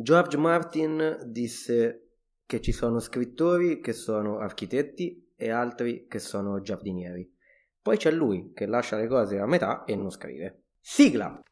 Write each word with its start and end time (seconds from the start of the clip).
George 0.00 0.36
Martin 0.36 1.18
disse 1.24 2.10
che 2.46 2.60
ci 2.60 2.70
sono 2.70 3.00
scrittori 3.00 3.80
che 3.80 3.92
sono 3.92 4.38
architetti 4.38 5.32
e 5.34 5.50
altri 5.50 6.06
che 6.06 6.20
sono 6.20 6.60
giardinieri. 6.60 7.28
Poi 7.82 7.96
c'è 7.96 8.12
lui 8.12 8.52
che 8.54 8.66
lascia 8.66 8.96
le 8.96 9.08
cose 9.08 9.40
a 9.40 9.46
metà 9.46 9.82
e 9.82 9.96
non 9.96 10.10
scrive. 10.10 10.66
Sigla! 10.78 11.42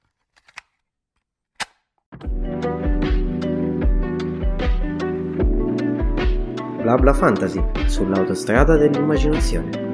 Blabla 6.83 7.15
Fantasy 7.15 7.60
sull'autostrada 7.88 8.76
dell'immaginazione. 8.76 9.86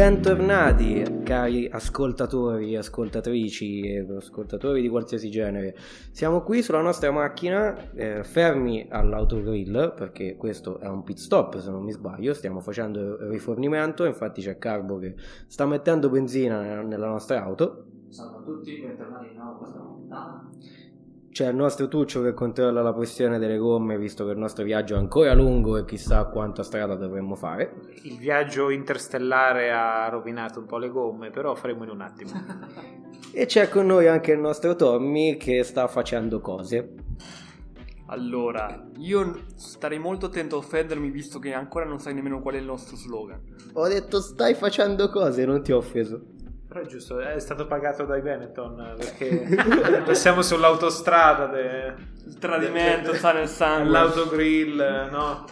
Bentornati 0.00 1.20
cari 1.22 1.68
ascoltatori, 1.68 2.74
ascoltatrici 2.74 3.82
e 3.82 4.06
ascoltatori 4.16 4.80
di 4.80 4.88
qualsiasi 4.88 5.28
genere. 5.30 5.76
Siamo 6.10 6.40
qui 6.40 6.62
sulla 6.62 6.80
nostra 6.80 7.10
macchina, 7.10 7.90
eh, 7.92 8.24
fermi 8.24 8.86
all'autogrill, 8.88 9.92
perché 9.94 10.36
questo 10.36 10.78
è 10.78 10.88
un 10.88 11.02
pit 11.02 11.18
stop 11.18 11.58
se 11.58 11.70
non 11.70 11.84
mi 11.84 11.92
sbaglio, 11.92 12.32
stiamo 12.32 12.60
facendo 12.60 12.98
il 12.98 13.28
rifornimento, 13.28 14.06
infatti 14.06 14.40
c'è 14.40 14.56
Carbo 14.56 14.96
che 14.96 15.16
sta 15.46 15.66
mettendo 15.66 16.08
benzina 16.08 16.80
nella 16.80 17.08
nostra 17.08 17.42
auto. 17.42 17.84
Salve 18.08 18.38
a 18.38 18.40
tutti, 18.40 18.80
bentornati 18.80 19.28
di 19.28 19.34
nuovo 19.34 19.50
a 19.50 19.56
questa 19.58 19.78
puntata. 19.80 20.50
C'è 21.32 21.48
il 21.48 21.54
nostro 21.54 21.86
Tuccio 21.86 22.22
che 22.22 22.34
controlla 22.34 22.82
la 22.82 22.92
pressione 22.92 23.38
delle 23.38 23.56
gomme, 23.56 23.96
visto 23.96 24.24
che 24.24 24.32
il 24.32 24.38
nostro 24.38 24.64
viaggio 24.64 24.96
è 24.96 24.98
ancora 24.98 25.32
lungo 25.32 25.76
e 25.76 25.84
chissà 25.84 26.24
quanta 26.24 26.64
strada 26.64 26.96
dovremmo 26.96 27.36
fare. 27.36 27.72
Il 28.02 28.18
viaggio 28.18 28.68
interstellare 28.68 29.70
ha 29.70 30.08
rovinato 30.08 30.58
un 30.58 30.66
po' 30.66 30.78
le 30.78 30.90
gomme, 30.90 31.30
però 31.30 31.54
faremo 31.54 31.84
in 31.84 31.90
un 31.90 32.00
attimo. 32.00 32.32
e 33.32 33.46
c'è 33.46 33.68
con 33.68 33.86
noi 33.86 34.08
anche 34.08 34.32
il 34.32 34.40
nostro 34.40 34.74
Tommy 34.74 35.36
che 35.36 35.62
sta 35.62 35.86
facendo 35.86 36.40
cose. 36.40 36.94
Allora, 38.06 38.88
io 38.98 39.44
starei 39.54 40.00
molto 40.00 40.26
attento 40.26 40.56
a 40.56 40.58
offendermi 40.58 41.10
visto 41.10 41.38
che 41.38 41.52
ancora 41.52 41.84
non 41.84 42.00
sai 42.00 42.12
nemmeno 42.12 42.40
qual 42.40 42.56
è 42.56 42.58
il 42.58 42.64
nostro 42.64 42.96
slogan. 42.96 43.40
Ho 43.74 43.86
detto 43.86 44.20
stai 44.20 44.54
facendo 44.54 45.08
cose, 45.10 45.46
non 45.46 45.62
ti 45.62 45.70
ho 45.70 45.76
offeso. 45.76 46.38
Però 46.70 46.82
è 46.82 46.86
giusto, 46.86 47.18
è 47.18 47.40
stato 47.40 47.66
pagato 47.66 48.04
dai 48.04 48.22
Benetton 48.22 48.94
perché 48.96 50.14
siamo 50.14 50.40
sull'autostrada. 50.40 51.46
De, 51.46 51.94
il 52.26 52.38
tradimento 52.38 53.10
de, 53.10 53.16
sta 53.16 53.32
nel 53.32 53.48
sangue. 53.48 53.90
L'autogrill, 53.90 54.76
no? 55.10 55.46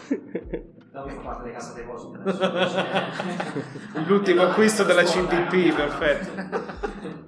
Case 1.51 1.73
deposito. 1.75 2.21
L'ultimo 4.07 4.43
acquisto 4.43 4.85
della 4.85 5.03
CDP, 5.03 5.75
perfetto. 5.75 7.27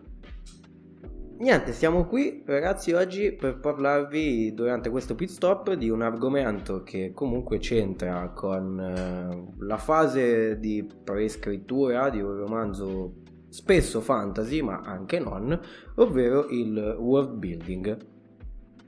Niente, 1.40 1.74
siamo 1.74 2.06
qui 2.06 2.44
ragazzi 2.46 2.94
oggi 2.94 3.34
per 3.34 3.60
parlarvi 3.60 4.54
durante 4.54 4.90
questo 4.90 5.16
pit 5.16 5.30
stop 5.30 5.74
di 5.74 5.90
un 5.90 6.02
argomento 6.02 6.82
che 6.84 7.12
comunque 7.14 7.58
c'entra 7.58 8.30
con 8.30 8.80
eh, 8.80 9.64
la 9.66 9.78
fase 9.78 10.60
di 10.60 10.88
prescrittura 11.04 12.10
di 12.10 12.22
un 12.22 12.38
romanzo 12.38 13.16
spesso 13.52 14.00
fantasy 14.00 14.62
ma 14.62 14.80
anche 14.80 15.20
non, 15.20 15.60
ovvero 15.96 16.48
il 16.48 16.96
world 16.98 17.36
building, 17.36 17.98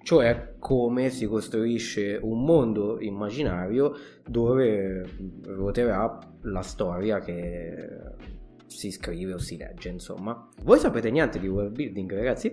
cioè 0.04 0.56
come 0.58 1.10
si 1.10 1.26
costruisce 1.26 2.18
un 2.22 2.44
mondo 2.44 3.00
immaginario 3.00 3.94
dove 4.26 5.06
ruoterà 5.44 6.18
la 6.44 6.62
storia 6.62 7.20
che 7.20 7.90
si 8.66 8.90
scrive 8.90 9.34
o 9.34 9.38
si 9.38 9.58
legge, 9.58 9.90
insomma. 9.90 10.50
Voi 10.64 10.80
sapete 10.80 11.12
niente 11.12 11.40
di 11.40 11.48
world 11.48 11.74
building, 11.74 12.14
ragazzi? 12.14 12.52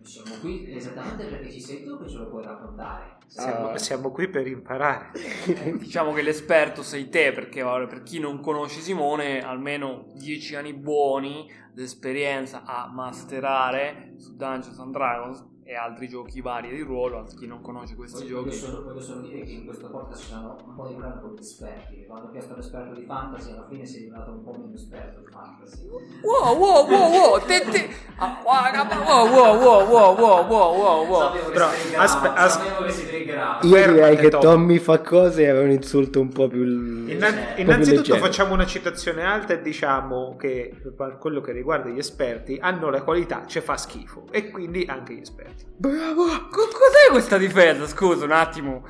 Siamo 0.00 0.34
qui 0.40 0.74
esattamente 0.74 1.26
perché 1.26 1.50
ci 1.50 1.60
sei 1.60 1.84
tu 1.84 1.98
che 1.98 2.08
ce 2.08 2.16
lo 2.16 2.28
puoi 2.28 2.44
raccontare. 2.44 3.15
Siamo, 3.26 3.70
uh, 3.70 3.76
siamo 3.76 4.10
qui 4.10 4.28
per 4.28 4.46
imparare. 4.46 5.10
diciamo 5.78 6.12
che 6.12 6.22
l'esperto 6.22 6.82
sei 6.82 7.08
te, 7.08 7.32
perché 7.32 7.62
per 7.62 8.02
chi 8.02 8.18
non 8.18 8.40
conosce 8.40 8.80
Simone, 8.80 9.40
almeno 9.40 10.06
10 10.14 10.54
anni 10.56 10.72
buoni 10.72 11.50
di 11.72 11.82
esperienza 11.82 12.62
a 12.64 12.90
masterare 12.92 14.14
su 14.16 14.34
Dungeons 14.36 14.78
and 14.78 14.92
Dragons 14.92 15.54
e 15.68 15.74
altri 15.74 16.08
giochi 16.08 16.40
vari 16.40 16.70
di 16.70 16.80
ruolo, 16.80 17.18
a 17.18 17.24
chi 17.24 17.44
non 17.48 17.60
conosce 17.60 17.96
questi 17.96 18.22
voglio, 18.22 18.34
giochi. 18.44 18.60
Voglio 18.60 18.60
solo, 18.60 18.82
voglio 18.84 19.00
solo 19.00 19.20
dire 19.22 19.44
che 19.44 19.50
in 19.50 19.64
questo 19.64 19.88
podcast 19.88 20.22
ci 20.22 20.28
sono 20.28 20.56
un 20.64 20.74
po' 20.76 20.86
di 20.86 20.94
con 21.20 21.34
gli 21.34 21.40
esperti. 21.40 22.04
Quando 22.06 22.28
ho 22.28 22.30
chiesto 22.30 22.54
l'esperto 22.54 22.94
di 22.94 23.04
fantasy, 23.04 23.50
alla 23.50 23.66
fine 23.68 23.84
si 23.84 23.96
è 23.96 23.98
diventato 23.98 24.30
un 24.30 24.44
po' 24.44 24.52
meno 24.52 24.74
esperto 24.74 25.18
di 25.18 25.26
fantasy. 25.26 25.88
Wow, 26.22 26.56
wow, 26.56 26.88
wow, 26.88 27.10
wow, 27.10 27.44
te, 27.44 27.60
te. 27.68 27.88
Ah, 28.18 28.40
wow, 28.44 29.28
wow, 29.28 29.58
wow, 29.58 29.88
wow, 29.88 30.16
wow, 30.16 30.46
wow, 30.46 30.76
wow, 30.76 31.06
wow. 31.06 31.50
Però, 31.52 31.68
aspe- 31.96 32.28
aspe- 32.28 32.84
che 32.84 32.90
si 32.92 33.06
triggerà. 33.06 33.58
Io 33.62 33.92
direi 33.92 34.16
che 34.16 34.28
Tommy 34.28 34.78
fa 34.78 35.00
cose 35.00 35.42
era 35.42 35.60
un 35.60 35.70
insulto 35.70 36.20
un 36.20 36.28
po' 36.28 36.46
più. 36.46 36.62
Innan- 36.62 37.54
po 37.54 37.60
innanzitutto 37.60 38.14
più 38.14 38.16
facciamo 38.22 38.54
una 38.54 38.66
citazione 38.66 39.22
alta 39.22 39.54
e 39.54 39.62
diciamo 39.62 40.36
che 40.36 40.72
per 40.96 41.18
quello 41.18 41.40
che 41.40 41.52
riguarda 41.52 41.90
gli 41.90 41.98
esperti 41.98 42.56
hanno 42.60 42.88
la 42.88 43.02
qualità, 43.02 43.44
ci 43.46 43.60
fa 43.60 43.76
schifo. 43.76 44.26
E 44.30 44.50
quindi 44.50 44.84
anche 44.88 45.14
gli 45.14 45.20
esperti. 45.20 45.55
Bravo! 45.78 46.24
cos'è 46.50 47.10
questa 47.10 47.36
difesa? 47.36 47.86
Scusa 47.86 48.24
un 48.24 48.32
attimo. 48.32 48.84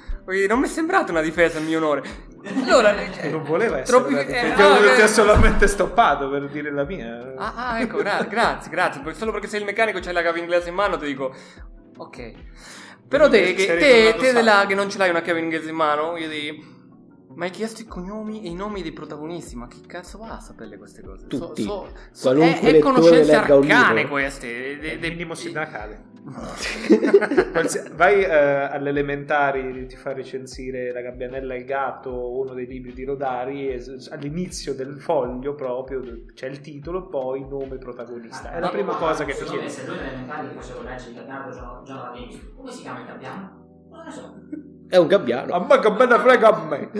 Non 0.48 0.58
mi 0.58 0.66
è 0.66 0.70
sembrata 0.70 1.10
una 1.12 1.20
difesa 1.20 1.58
a 1.58 1.60
mio 1.60 1.78
onore. 1.78 2.34
Allora, 2.46 2.94
cioè, 3.12 3.28
non 3.28 3.42
voleva 3.42 3.80
essere 3.80 3.98
troppi... 3.98 4.12
una 4.12 4.22
difesa. 4.22 4.54
Eh, 4.54 4.88
no, 4.88 4.94
ti 4.94 5.00
ho 5.00 5.06
solamente 5.08 5.66
stoppato 5.66 6.30
per 6.30 6.48
dire 6.48 6.70
la 6.70 6.84
mia. 6.84 7.34
Ah, 7.36 7.54
ah 7.56 7.80
ecco, 7.80 7.98
gra- 7.98 8.22
grazie, 8.28 8.70
grazie. 8.70 9.02
Solo 9.14 9.32
perché 9.32 9.48
sei 9.48 9.60
il 9.60 9.66
meccanico 9.66 9.98
e 9.98 10.00
c'hai 10.00 10.12
la 10.12 10.22
chiave 10.22 10.38
inglese 10.38 10.68
in 10.68 10.74
mano, 10.74 10.96
ti 10.96 11.06
dico. 11.06 11.34
Ok. 11.96 12.32
Però 13.08 13.28
te, 13.28 13.54
che, 13.54 13.76
te, 13.76 14.16
te 14.18 14.42
là 14.42 14.64
che 14.66 14.74
non 14.74 14.90
ce 14.90 14.98
l'hai 14.98 15.10
una 15.10 15.22
chiave 15.22 15.40
inglese 15.40 15.70
in 15.70 15.76
mano, 15.76 16.16
io 16.16 16.28
ti 16.28 16.74
ma 17.36 17.44
hai 17.44 17.50
chiesto 17.50 17.82
i 17.82 17.84
cognomi 17.84 18.44
e 18.44 18.48
i 18.48 18.54
nomi 18.54 18.80
dei 18.80 18.92
protagonisti, 18.92 19.56
ma 19.56 19.68
chi 19.68 19.82
cazzo 19.82 20.16
va 20.16 20.36
a 20.36 20.40
saperle 20.40 20.78
queste 20.78 21.02
cose? 21.02 21.26
Tutti. 21.26 21.64
So, 21.64 21.92
so, 22.10 22.34
so, 22.34 22.42
è, 22.42 22.60
è 22.60 22.78
conoscenze 22.78 23.34
arcane 23.34 24.08
queste. 24.08 24.78
De, 24.78 24.98
de, 24.98 25.08
minimo 25.10 25.34
sindacale. 25.34 26.14
Vai 27.94 28.24
uh, 28.24 28.72
all'elementari, 28.72 29.86
ti 29.86 29.94
fa 29.94 30.12
recensire 30.12 30.92
La 30.92 31.00
gabbianella 31.00 31.54
e 31.54 31.58
il 31.58 31.64
gatto, 31.64 32.40
uno 32.40 32.52
dei 32.52 32.66
libri 32.66 32.92
di 32.92 33.04
Rodari, 33.04 33.68
e 33.68 33.80
all'inizio 34.10 34.74
del 34.74 34.98
foglio 34.98 35.54
proprio 35.54 36.02
c'è 36.34 36.48
il 36.48 36.60
titolo, 36.60 37.06
poi 37.06 37.46
nome 37.48 37.78
protagonista. 37.78 38.50
È 38.52 38.58
la 38.58 38.70
prima 38.70 38.96
cosa 38.96 39.24
che 39.24 39.34
ti 39.34 39.44
chiede. 39.44 39.68
Se 39.68 39.86
noi 39.86 39.98
elementari 39.98 40.48
facevo 40.54 40.82
leggere 40.82 41.10
il 41.10 41.16
gabbiano 41.16 41.82
giornalista, 41.84 42.46
come 42.56 42.72
si 42.72 42.82
chiama 42.82 43.00
il 43.00 43.06
gabbiano? 43.06 43.86
Non 43.90 44.04
lo 44.04 44.10
so. 44.10 44.34
È 44.88 44.96
un 44.96 45.06
gabbiano. 45.06 45.52
A 45.52 45.64
me 45.64 45.78
che 45.78 45.90
me 45.90 46.06
ne 46.06 46.18
frega 46.18 46.48
a 46.48 46.64
me. 46.66 46.90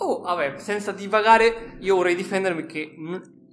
Oh, 0.00 0.20
vabbè, 0.20 0.58
senza 0.58 0.92
divagare, 0.92 1.76
io 1.78 1.96
vorrei 1.96 2.14
difendermi 2.14 2.66
che 2.66 2.94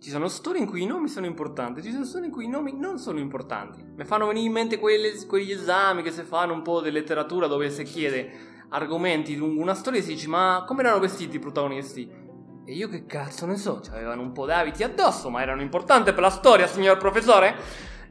ci 0.01 0.09
sono 0.09 0.28
storie 0.29 0.59
in 0.59 0.67
cui 0.67 0.81
i 0.81 0.88
nomi 0.88 1.07
sono 1.07 1.28
importanti, 1.28 1.84
ci 1.84 1.91
sono 1.91 2.06
storie 2.06 2.25
in 2.25 2.34
cui 2.34 2.45
i 2.45 2.50
nomi 2.50 2.73
non 2.75 2.97
sono 2.97 3.19
importanti. 3.19 3.85
Mi 3.95 4.03
fanno 4.03 4.25
venire 4.25 4.47
in 4.47 4.51
mente 4.51 4.79
quelle, 4.79 5.13
quegli 5.28 5.51
esami 5.51 6.01
che 6.01 6.12
si 6.12 6.23
fanno 6.23 6.53
un 6.53 6.63
po' 6.63 6.81
di 6.81 6.89
letteratura 6.89 7.45
dove 7.45 7.69
si 7.69 7.84
chiede 7.84 8.66
argomenti 8.69 9.35
lungo 9.35 9.62
una 9.62 9.75
storia 9.75 10.00
e 10.00 10.01
si 10.01 10.13
dice 10.13 10.28
ma 10.28 10.63
come 10.66 10.81
erano 10.81 10.97
vestiti 10.97 11.35
i 11.35 11.39
protagonisti? 11.39 12.09
E 12.66 12.73
io 12.73 12.89
che 12.89 13.06
cazzo 13.06 13.45
ne 13.45 13.57
so, 13.57 13.79
avevano 13.91 14.23
un 14.23 14.31
po' 14.31 14.47
d'abiti 14.47 14.81
addosso, 14.81 15.29
ma 15.29 15.44
erano 15.44 15.62
importanti 15.62 16.12
per 16.13 16.22
la 16.22 16.29
storia, 16.31 16.66
signor 16.66 16.97
professore? 16.97 17.56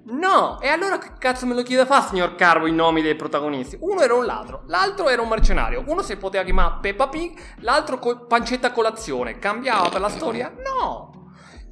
No, 0.05 0.61
e 0.61 0.69
allora 0.69 0.99
che 0.99 1.11
cazzo 1.19 1.45
me 1.45 1.55
lo 1.55 1.63
chiede 1.63 1.87
fa, 1.87 2.03
signor 2.03 2.37
Carbo, 2.37 2.69
i 2.69 2.73
nomi 2.73 3.03
dei 3.03 3.17
protagonisti? 3.17 3.77
Uno 3.81 4.01
era 4.01 4.15
un 4.15 4.27
ladro, 4.27 4.63
l'altro 4.67 5.09
era 5.09 5.23
un 5.23 5.29
mercenario, 5.29 5.83
uno 5.89 6.03
si 6.03 6.17
poteva 6.17 6.45
chiamare 6.45 6.79
Peppa 6.81 7.09
Pig, 7.09 7.37
l'altro 7.59 7.99
co- 7.99 8.27
pancetta 8.27 8.71
colazione. 8.71 9.41
Cambiava 9.41 9.89
per 9.89 10.01
la 10.01 10.09
storia? 10.09 10.55
No. 10.57 11.20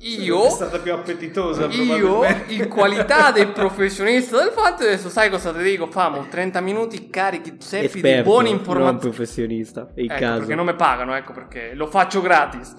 Io, 0.00 0.46
è 0.46 0.50
stata 0.50 0.78
più 0.78 0.92
appetitosa. 0.92 1.66
Io, 1.66 2.22
in 2.48 2.68
qualità 2.68 3.32
del 3.32 3.48
professionista 3.48 4.38
del 4.38 4.52
fatto, 4.52 4.84
adesso 4.84 5.08
sai 5.08 5.28
cosa 5.28 5.52
ti 5.52 5.62
dico? 5.62 5.86
Famo 5.88 6.26
30 6.28 6.60
minuti 6.60 7.10
carichi 7.10 7.56
di 7.56 8.22
buone 8.22 8.48
informazioni. 8.48 8.84
Non 8.84 8.98
professionista, 8.98 9.88
il 9.94 10.10
ecco, 10.10 10.20
caso. 10.20 10.38
Perché 10.38 10.54
non 10.54 10.66
mi 10.66 10.74
pagano, 10.74 11.16
ecco 11.16 11.32
perché 11.32 11.72
lo 11.74 11.86
faccio 11.86 12.20
gratis. 12.20 12.76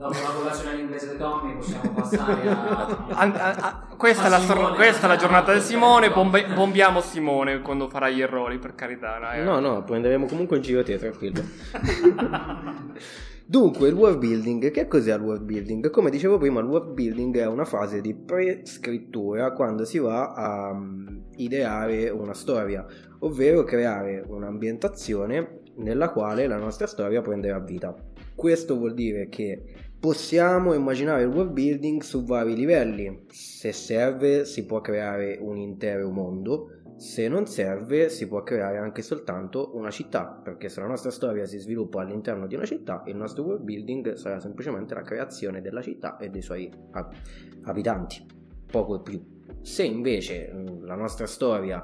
Dopo 0.00 0.18
la 0.18 0.32
colazione 0.34 0.76
all'inglese 0.76 1.10
di 1.10 1.18
Tommy 1.18 1.56
possiamo 1.56 1.92
passare 1.92 2.48
a... 2.48 3.04
a, 3.12 3.20
a, 3.20 3.86
a 3.90 3.96
questa, 3.98 4.24
è 4.24 4.30
la, 4.30 4.38
questa, 4.74 5.04
è 5.04 5.08
la, 5.08 5.16
giornata 5.16 5.52
di 5.52 5.60
Simone, 5.60 6.10
bombe, 6.10 6.46
bombiamo 6.54 7.02
Simone 7.02 7.60
quando 7.60 7.86
farà 7.90 8.08
gli 8.08 8.22
errori, 8.22 8.58
per 8.58 8.74
carità. 8.74 9.18
Dai, 9.18 9.44
no, 9.44 9.60
no, 9.60 9.84
prenderemo 9.84 10.24
comunque 10.24 10.56
in 10.56 10.62
giro 10.62 10.82
te, 10.82 10.96
tranquillo. 10.96 11.42
Dunque, 13.44 13.88
il 13.88 13.94
world 13.94 14.16
building, 14.16 14.70
che 14.70 14.86
cos'è 14.86 15.14
il 15.14 15.20
world 15.20 15.42
building? 15.42 15.90
Come 15.90 16.08
dicevo 16.08 16.38
prima, 16.38 16.60
il 16.60 16.66
world 16.66 16.94
building 16.94 17.36
è 17.36 17.46
una 17.46 17.66
fase 17.66 18.00
di 18.00 18.14
prescrittura 18.14 19.52
quando 19.52 19.84
si 19.84 19.98
va 19.98 20.32
a 20.32 20.70
um, 20.70 21.24
ideare 21.36 22.08
una 22.08 22.32
storia, 22.32 22.86
ovvero 23.18 23.64
creare 23.64 24.24
un'ambientazione 24.26 25.58
nella 25.74 26.08
quale 26.08 26.46
la 26.46 26.56
nostra 26.56 26.86
storia 26.86 27.20
prenderà 27.20 27.58
vita. 27.58 27.94
Questo 28.34 28.78
vuol 28.78 28.94
dire 28.94 29.28
che 29.28 29.88
possiamo 30.00 30.72
immaginare 30.72 31.22
il 31.22 31.28
world 31.28 31.52
building 31.52 32.00
su 32.00 32.24
vari 32.24 32.56
livelli. 32.56 33.26
Se 33.28 33.70
serve 33.72 34.46
si 34.46 34.64
può 34.64 34.80
creare 34.80 35.36
un 35.38 35.58
intero 35.58 36.08
mondo, 36.10 36.80
se 36.96 37.28
non 37.28 37.46
serve 37.46 38.08
si 38.08 38.26
può 38.26 38.42
creare 38.42 38.78
anche 38.78 39.02
soltanto 39.02 39.76
una 39.76 39.90
città, 39.90 40.24
perché 40.42 40.70
se 40.70 40.80
la 40.80 40.86
nostra 40.86 41.10
storia 41.10 41.44
si 41.44 41.58
sviluppa 41.58 42.00
all'interno 42.00 42.46
di 42.46 42.54
una 42.54 42.64
città, 42.64 43.02
il 43.06 43.16
nostro 43.16 43.44
world 43.44 43.62
building 43.62 44.14
sarà 44.14 44.40
semplicemente 44.40 44.94
la 44.94 45.02
creazione 45.02 45.60
della 45.60 45.82
città 45.82 46.16
e 46.16 46.30
dei 46.30 46.42
suoi 46.42 46.72
ab- 46.92 47.12
abitanti, 47.64 48.24
poco 48.70 49.00
più. 49.00 49.22
Se 49.60 49.82
invece 49.82 50.50
la 50.80 50.94
nostra 50.94 51.26
storia 51.26 51.82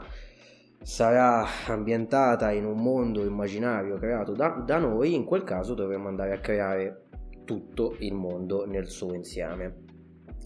sarà 0.83 1.47
ambientata 1.67 2.51
in 2.53 2.65
un 2.65 2.79
mondo 2.79 3.25
immaginario 3.25 3.97
creato 3.97 4.33
da, 4.33 4.63
da 4.65 4.79
noi, 4.79 5.15
in 5.15 5.25
quel 5.25 5.45
caso 5.45 5.75
dovremmo 5.75 6.09
andare 6.09 6.33
a 6.33 6.39
creare 6.39 7.06
tutto 7.47 7.97
il 8.01 8.13
mondo 8.13 8.67
nel 8.67 8.89
suo 8.89 9.15
insieme. 9.15 9.85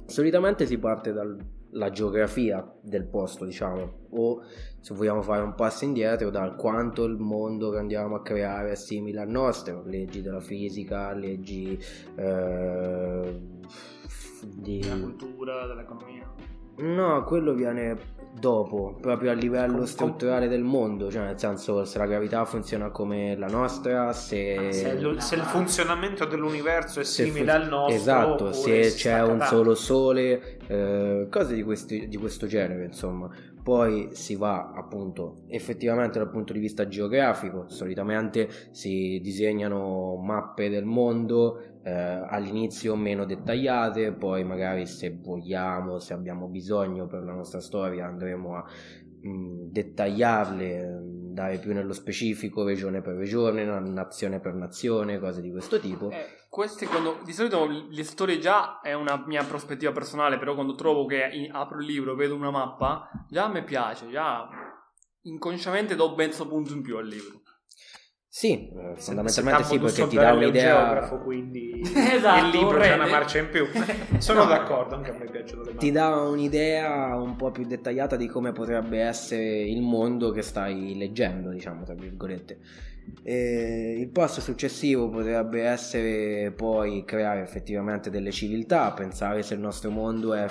Solitamente 0.07 0.67
si 0.67 0.79
parte 0.79 1.13
dalla 1.13 1.91
geografia 1.91 2.73
del 2.81 3.07
posto, 3.07 3.45
diciamo, 3.45 4.07
o 4.11 4.43
se 4.79 4.95
vogliamo 4.95 5.23
fare 5.23 5.43
un 5.43 5.55
passo 5.55 5.85
indietro, 5.85 6.31
dal 6.31 6.55
quanto 6.55 7.05
il 7.05 7.17
mondo 7.17 7.71
che 7.71 7.79
andiamo 7.79 8.15
a 8.15 8.23
creare 8.23 8.73
è 8.73 8.77
simile 8.77 9.21
al 9.21 9.29
nostro, 9.29 9.83
leggi 9.85 10.23
della 10.23 10.41
fisica, 10.41 11.13
leggi 11.13 11.77
eh, 12.17 13.41
di... 14.55 14.79
della 14.79 15.01
cultura, 15.01 15.67
dell'economia. 15.67 16.60
No, 16.81 17.25
quello 17.25 17.53
viene 17.53 18.19
dopo, 18.39 18.97
proprio 19.01 19.31
a 19.33 19.35
livello 19.35 19.79
Com- 19.79 19.85
strutturale 19.85 20.49
del 20.49 20.63
mondo, 20.63 21.11
cioè 21.11 21.25
nel 21.25 21.39
senso 21.39 21.85
se 21.85 21.99
la 21.99 22.07
gravità 22.07 22.45
funziona 22.45 22.91
come 22.91 23.37
la 23.37 23.49
nostra, 23.49 24.13
se... 24.13 24.69
Se, 24.73 24.89
il- 24.89 25.21
se 25.21 25.35
il 25.35 25.43
funzionamento 25.43 26.25
dell'universo 26.25 27.01
è 27.01 27.05
se 27.05 27.25
simile 27.25 27.53
fun- 27.53 27.63
al 27.63 27.69
nostro, 27.69 27.95
Esatto, 27.95 28.53
se 28.53 28.93
c'è 28.95 29.23
un 29.23 29.41
solo 29.43 29.75
sole, 29.75 30.59
eh, 30.69 31.27
cose 31.31 31.55
di, 31.55 31.63
questi- 31.63 32.09
di 32.09 32.17
questo 32.17 32.47
genere, 32.47 32.85
insomma. 32.85 33.29
Poi 33.71 34.09
si 34.17 34.35
va 34.35 34.73
appunto 34.75 35.45
effettivamente 35.47 36.19
dal 36.19 36.29
punto 36.29 36.53
di 36.53 36.59
vista 36.59 36.89
geografico, 36.89 37.69
solitamente 37.69 38.49
si 38.73 39.21
disegnano 39.23 40.17
mappe 40.17 40.69
del 40.69 40.85
mondo 40.85 41.79
eh, 41.85 41.93
all'inizio 41.93 42.97
meno 42.97 43.25
dettagliate, 43.25 44.11
poi 44.11 44.43
magari 44.43 44.87
se 44.87 45.17
vogliamo, 45.17 46.01
se 46.01 46.15
abbiamo 46.15 46.49
bisogno 46.49 47.07
per 47.07 47.23
la 47.23 47.33
nostra 47.33 47.61
storia 47.61 48.07
andremo 48.07 48.57
a 48.57 48.65
mh, 49.21 49.71
dettagliarle, 49.71 50.87
mh, 50.89 51.33
dare 51.33 51.59
più 51.59 51.73
nello 51.73 51.93
specifico 51.93 52.65
regione 52.65 53.03
per 53.03 53.15
regione, 53.15 53.65
na- 53.65 53.79
nazione 53.79 54.41
per 54.41 54.55
nazione, 54.55 55.21
cose 55.21 55.41
di 55.41 55.51
questo 55.53 55.79
tipo. 55.79 56.11
Eh, 56.11 56.40
queste 56.51 56.87
quando 56.89 57.21
di 57.23 57.33
solito 57.33 57.65
le 57.67 58.03
storie 58.03 58.41
già 58.41 58.81
è 58.81 58.93
una 58.93 59.23
mia 59.25 59.45
prospettiva 59.45 59.93
personale, 59.93 60.37
però 60.37 60.55
quando 60.55 60.75
trovo 60.75 61.07
che 61.07 61.49
apro 61.51 61.79
il 61.79 61.87
libro, 61.87 62.17
vedo 62.17 62.35
una 62.35 62.51
mappa, 62.51 63.09
già 63.29 63.47
me 63.47 63.63
piace, 63.63 64.11
già 64.11 64.49
inconsciamente 65.23 65.95
do 65.95 66.13
mezzo 66.17 66.49
punto 66.49 66.73
in 66.73 66.83
più 66.83 66.97
al 66.97 67.07
libro. 67.07 67.43
Sì, 68.33 68.69
eh, 68.69 68.95
fondamentalmente 68.95 69.65
sì, 69.65 69.79
perché 69.81 70.07
ti 70.07 70.15
dà 70.15 70.29
è 70.29 70.31
un 70.31 70.37
un'idea. 70.39 70.77
geografo, 70.85 71.19
quindi 71.19 71.81
Esatto, 71.83 72.45
il 72.47 72.51
libro 72.63 72.79
c'è 72.79 72.95
una 72.95 73.09
marcia 73.09 73.39
in 73.39 73.49
più. 73.51 73.67
Sono 74.19 74.45
No. 74.45 74.49
d'accordo, 74.49 74.95
anche 74.95 75.11
a 75.11 75.19
me 75.19 75.25
piacciono 75.29 75.63
le 75.65 75.75
Ti 75.75 75.91
dà 75.91 76.15
un'idea 76.17 77.17
un 77.17 77.35
po' 77.35 77.51
più 77.51 77.65
dettagliata 77.67 78.15
di 78.15 78.29
come 78.29 78.53
potrebbe 78.53 79.01
essere 79.01 79.63
il 79.63 79.83
mondo 79.83 80.31
che 80.31 80.43
stai 80.43 80.97
leggendo, 80.97 81.51
diciamo, 81.51 81.83
tra 81.83 81.95
virgolette. 81.95 82.59
E 83.25 83.97
il 83.99 84.09
passo 84.11 84.41
successivo 84.41 85.09
potrebbe 85.09 85.63
essere 85.65 86.53
poi 86.53 87.05
creare 87.05 87.41
effettivamente 87.43 88.11
delle 88.11 88.31
civiltà, 88.31 88.93
pensare 88.93 89.43
se 89.43 89.55
il 89.55 89.61
nostro 89.61 89.91
mondo 89.91 90.35
è 90.35 90.47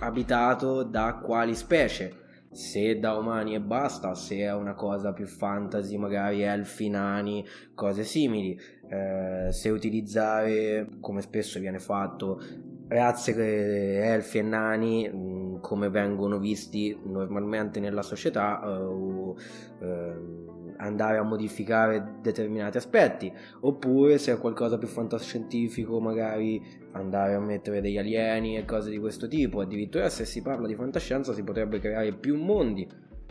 abitato 0.00 0.82
da 0.82 1.20
quali 1.22 1.54
specie, 1.54 2.12
se 2.50 2.98
da 2.98 3.16
umani 3.16 3.54
e 3.54 3.60
basta, 3.60 4.14
se 4.14 4.36
è 4.36 4.54
una 4.54 4.74
cosa 4.74 5.12
più 5.12 5.26
fantasy, 5.26 5.96
magari 5.96 6.42
elfi, 6.42 6.88
nani, 6.88 7.44
cose 7.74 8.04
simili, 8.04 8.58
eh, 8.88 9.48
se 9.50 9.70
utilizzare, 9.70 10.88
come 11.00 11.20
spesso 11.20 11.60
viene 11.60 11.78
fatto, 11.78 12.40
razze 12.88 13.34
elfi 14.02 14.38
e 14.38 14.42
nani 14.42 15.08
mh, 15.08 15.60
come 15.60 15.90
vengono 15.90 16.38
visti 16.38 16.98
normalmente 17.04 17.80
nella 17.80 18.02
società 18.02 18.62
eh, 18.62 18.68
o 18.68 19.36
ehm, 19.80 20.57
andare 20.78 21.18
a 21.18 21.22
modificare 21.22 22.16
determinati 22.20 22.76
aspetti 22.76 23.32
oppure 23.60 24.18
se 24.18 24.32
è 24.32 24.38
qualcosa 24.38 24.78
più 24.78 24.88
fantascientifico 24.88 26.00
magari 26.00 26.62
andare 26.92 27.34
a 27.34 27.40
mettere 27.40 27.80
degli 27.80 27.98
alieni 27.98 28.56
e 28.56 28.64
cose 28.64 28.90
di 28.90 28.98
questo 28.98 29.28
tipo 29.28 29.60
addirittura 29.60 30.08
se 30.08 30.24
si 30.24 30.42
parla 30.42 30.66
di 30.66 30.74
fantascienza 30.74 31.32
si 31.32 31.44
potrebbe 31.44 31.78
creare 31.78 32.12
più 32.14 32.36
mondi 32.36 32.88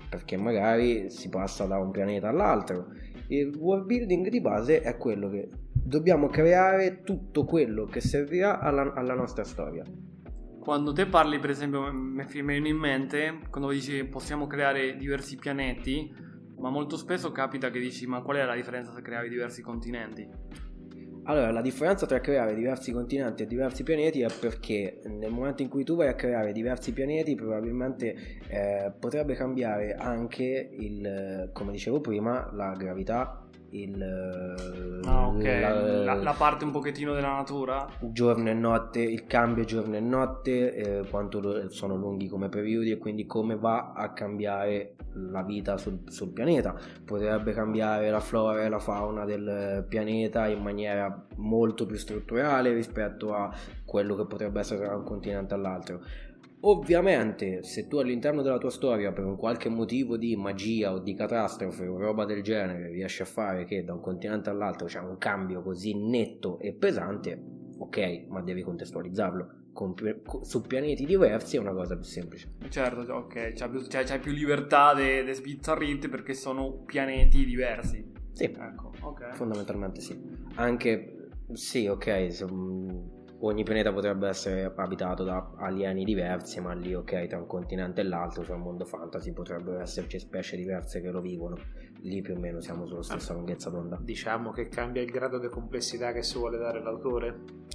perché 0.09 0.37
magari 0.37 1.09
si 1.09 1.29
passa 1.29 1.65
da 1.65 1.77
un 1.77 1.91
pianeta 1.91 2.29
all'altro 2.29 2.87
il 3.27 3.55
world 3.57 3.85
building 3.85 4.29
di 4.29 4.39
base 4.39 4.81
è 4.81 4.95
quello 4.97 5.29
che 5.29 5.49
dobbiamo 5.71 6.27
creare 6.27 7.01
tutto 7.03 7.45
quello 7.45 7.85
che 7.85 8.01
servirà 8.01 8.59
alla, 8.59 8.93
alla 8.93 9.13
nostra 9.13 9.43
storia. 9.43 9.83
Quando 10.59 10.91
te 10.91 11.05
parli, 11.07 11.39
per 11.39 11.49
esempio, 11.49 11.91
mi 11.93 12.25
viene 12.25 12.67
in 12.67 12.77
mente 12.77 13.39
quando 13.49 13.69
dici 13.69 14.03
possiamo 14.03 14.47
creare 14.47 14.97
diversi 14.97 15.37
pianeti, 15.37 16.13
ma 16.59 16.69
molto 16.69 16.97
spesso 16.97 17.31
capita 17.31 17.69
che 17.69 17.79
dici 17.79 18.05
ma 18.07 18.21
qual 18.21 18.37
è 18.37 18.45
la 18.45 18.55
differenza 18.55 18.91
se 18.91 19.01
creavi 19.01 19.29
diversi 19.29 19.61
continenti? 19.61 20.27
Allora, 21.29 21.51
la 21.51 21.61
differenza 21.61 22.05
tra 22.05 22.21
creare 22.21 22.55
diversi 22.55 22.93
continenti 22.93 23.43
e 23.43 23.47
diversi 23.47 23.83
pianeti 23.83 24.21
è 24.21 24.27
perché 24.39 25.01
nel 25.07 25.29
momento 25.29 25.61
in 25.61 25.67
cui 25.67 25.83
tu 25.83 25.97
vai 25.97 26.07
a 26.07 26.13
creare 26.15 26.53
diversi 26.53 26.93
pianeti, 26.93 27.35
probabilmente 27.35 28.15
eh, 28.47 28.93
potrebbe 28.97 29.33
cambiare 29.35 29.93
anche 29.93 30.69
il, 30.71 31.49
come 31.51 31.73
dicevo 31.73 31.99
prima, 31.99 32.49
la 32.53 32.71
gravità, 32.77 33.45
il, 33.71 34.01
Ah, 35.03 35.27
ok, 35.27 35.43
la- 35.43 36.03
la, 36.05 36.13
la 36.13 36.33
parte 36.33 36.63
un 36.63 36.71
pochettino 36.71 37.13
della 37.13 37.33
natura. 37.33 37.85
giorno 37.99 38.49
e 38.49 38.53
notte, 38.53 39.01
il 39.01 39.25
cambio 39.25 39.65
giorno 39.65 39.97
e 39.97 39.99
notte, 39.99 40.73
eh, 40.73 41.09
quanto 41.09 41.69
sono 41.69 41.97
lunghi 41.97 42.29
come 42.29 42.47
periodi 42.47 42.91
e 42.91 42.97
quindi 42.97 43.25
come 43.25 43.57
va 43.57 43.91
a 43.91 44.13
cambiare 44.13 44.95
la 45.17 45.43
vita 45.43 45.77
sul, 45.77 46.03
sul 46.07 46.31
pianeta. 46.31 46.75
Potrebbe 47.03 47.51
cambiare 47.53 48.09
la 48.09 48.19
flora 48.19 48.63
e 48.63 48.69
la 48.69 48.79
fauna 48.79 49.25
del 49.25 49.85
pianeta 49.87 50.47
in 50.47 50.61
maniera 50.61 51.27
molto 51.37 51.85
più 51.85 51.97
strutturale 51.97 52.73
rispetto 52.73 53.33
a 53.33 53.53
quello 53.85 54.15
che 54.15 54.25
potrebbe 54.25 54.59
essere 54.59 54.85
da 54.85 54.95
un 54.95 55.03
continente 55.03 55.53
all'altro. 55.53 56.01
Ovviamente, 56.61 57.61
se 57.61 57.87
tu 57.87 57.97
all'interno 57.97 58.41
della 58.41 58.57
tua 58.57 58.71
storia, 58.71 59.11
per 59.11 59.23
un 59.25 59.35
qualche 59.35 59.69
motivo 59.69 60.17
di 60.17 60.35
magia 60.35 60.91
o 60.91 60.99
di 60.99 61.13
catastrofe 61.13 61.85
o 61.85 61.97
roba 61.97 62.25
del 62.25 62.41
genere, 62.41 62.89
riesci 62.89 63.21
a 63.21 63.25
fare 63.25 63.63
che 63.65 63.83
da 63.83 63.93
un 63.93 64.01
continente 64.01 64.49
all'altro 64.49 64.87
c'è 64.87 64.99
un 64.99 65.19
cambio 65.19 65.61
così 65.61 65.93
netto 65.93 66.57
e 66.59 66.73
pesante, 66.73 67.39
ok, 67.77 68.25
ma 68.29 68.41
devi 68.41 68.63
contestualizzarlo. 68.63 69.65
Con 69.77 69.93
su 70.41 70.61
pianeti 70.63 71.05
diversi 71.05 71.57
è 71.57 71.59
una 71.59 71.71
cosa 71.71 71.93
più 71.93 72.03
semplice. 72.03 72.49
Certo, 72.67 73.01
ok, 73.13 73.53
c'hai 73.53 73.69
più, 73.69 73.85
c'hai- 73.87 74.05
c'hai 74.05 74.17
più 74.17 74.31
libertà 74.31 74.95
di 74.95 75.31
sbizzarrirti 75.31 76.09
perché 76.09 76.33
sono 76.33 76.81
pianeti 76.83 77.45
diversi. 77.45 78.03
Sì, 78.31 78.45
Ecco, 78.45 78.91
ok. 79.01 79.35
fondamentalmente 79.35 80.01
sì. 80.01 80.19
Anche, 80.55 81.29
sì, 81.53 81.85
ok, 81.85 82.33
se- 82.33 82.51
mm, 82.51 82.89
ogni 83.41 83.63
pianeta 83.63 83.93
potrebbe 83.93 84.27
essere 84.27 84.73
abitato 84.75 85.23
da 85.23 85.53
alieni 85.57 86.03
diversi, 86.03 86.59
ma 86.59 86.73
lì, 86.73 86.95
ok, 86.95 87.27
tra 87.27 87.37
un 87.37 87.45
continente 87.45 88.01
e 88.01 88.05
l'altro, 88.05 88.43
cioè 88.43 88.55
un 88.55 88.63
mondo 88.63 88.83
fantasy, 88.83 89.31
potrebbero 89.31 89.79
esserci 89.79 90.17
specie 90.17 90.55
diverse 90.57 91.01
che 91.01 91.11
lo 91.11 91.21
vivono. 91.21 91.55
Lì 92.01 92.21
più 92.21 92.33
o 92.35 92.39
meno 92.39 92.61
siamo 92.61 92.87
sulla 92.87 93.03
stessa 93.03 93.33
lunghezza 93.33 93.69
d'onda. 93.69 93.99
Diciamo 94.01 94.49
che 94.51 94.69
cambia 94.69 95.03
il 95.03 95.11
grado 95.11 95.37
di 95.37 95.49
complessità 95.49 96.11
che 96.13 96.23
si 96.23 96.39
vuole 96.39 96.57
dare 96.57 96.79
all'autore. 96.79 97.65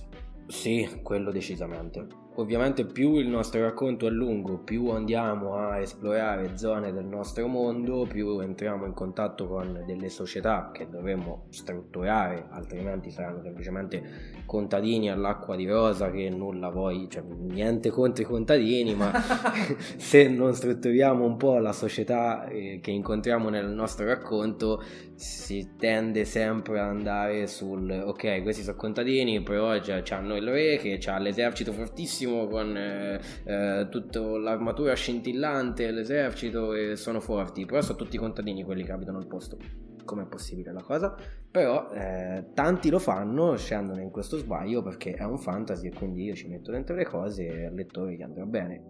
Sì, 0.47 1.01
quello 1.03 1.31
decisamente. 1.33 2.07
Ovviamente 2.37 2.87
più 2.87 3.17
il 3.17 3.29
nostro 3.29 3.61
racconto 3.61 4.07
è 4.07 4.11
lungo, 4.11 4.57
più 4.57 4.89
andiamo 4.89 5.57
a 5.57 5.79
esplorare 5.79 6.57
zone 6.57 6.91
del 6.91 7.05
nostro 7.05 7.47
mondo, 7.47 8.07
più 8.07 8.39
entriamo 8.39 8.87
in 8.87 8.95
contatto 8.95 9.47
con 9.47 9.85
delle 9.87 10.09
società 10.09 10.71
che 10.73 10.89
dovremmo 10.89 11.45
strutturare, 11.51 12.47
altrimenti 12.49 13.11
saranno 13.11 13.43
semplicemente 13.43 14.03
contadini 14.47 15.11
all'acqua 15.11 15.57
di 15.57 15.67
rosa 15.67 16.11
che 16.11 16.31
nulla 16.31 16.71
poi, 16.71 17.07
cioè 17.11 17.23
niente 17.23 17.91
contro 17.91 18.23
i 18.23 18.27
contadini, 18.27 18.95
ma 18.95 19.13
se 19.97 20.27
non 20.27 20.55
strutturiamo 20.55 21.27
un 21.27 21.37
po' 21.37 21.59
la 21.59 21.73
società 21.73 22.47
eh, 22.47 22.81
che 22.81 22.91
incontriamo 22.93 23.51
nel 23.51 23.69
nostro 23.69 24.07
racconto, 24.07 24.83
si 25.15 25.75
tende 25.79 26.25
sempre 26.25 26.81
ad 26.81 26.89
andare 26.89 27.47
sul 27.47 27.91
ok, 27.91 28.43
questi 28.43 28.63
sono 28.63 28.77
contadini, 28.77 29.43
però 29.43 29.79
già 29.79 30.03
hanno 30.11 30.35
il 30.37 30.49
re 30.49 30.79
che 30.79 30.99
ha 31.07 31.19
l'esercito 31.19 31.73
fortissimo 31.73 32.22
con 32.27 32.77
eh, 32.77 33.21
eh, 33.45 33.87
tutta 33.91 34.21
l'armatura 34.21 34.95
scintillante, 34.95 35.91
l'esercito 35.91 36.75
e 36.75 36.97
sono 36.97 37.21
forti, 37.21 37.65
però 37.65 37.81
sono 37.81 37.99
tutti 37.99 38.17
contadini 38.19 38.63
quelli 38.65 38.85
che 38.85 38.93
abitano 38.93 39.19
al 39.19 39.27
posto. 39.27 39.57
com'è 40.05 40.25
possibile 40.25 40.73
la 40.73 40.83
cosa, 40.83 41.15
però 41.51 41.91
eh, 41.93 42.47
tanti 42.55 42.91
lo 42.91 42.99
fanno, 42.99 43.57
scendono 43.57 44.01
in 44.01 44.11
questo 44.11 44.37
sbaglio 44.37 44.83
perché 44.83 45.15
è 45.15 45.25
un 45.25 45.39
fantasy 45.39 45.89
e 45.89 45.93
quindi 45.93 46.25
io 46.25 46.35
ci 46.35 46.49
metto 46.49 46.71
dentro 46.71 46.95
le 46.95 47.05
cose 47.05 47.47
e 47.47 47.67
al 47.67 47.75
lettore 47.75 48.15
gli 48.15 48.23
andrà 48.23 48.45
bene. 48.45 48.83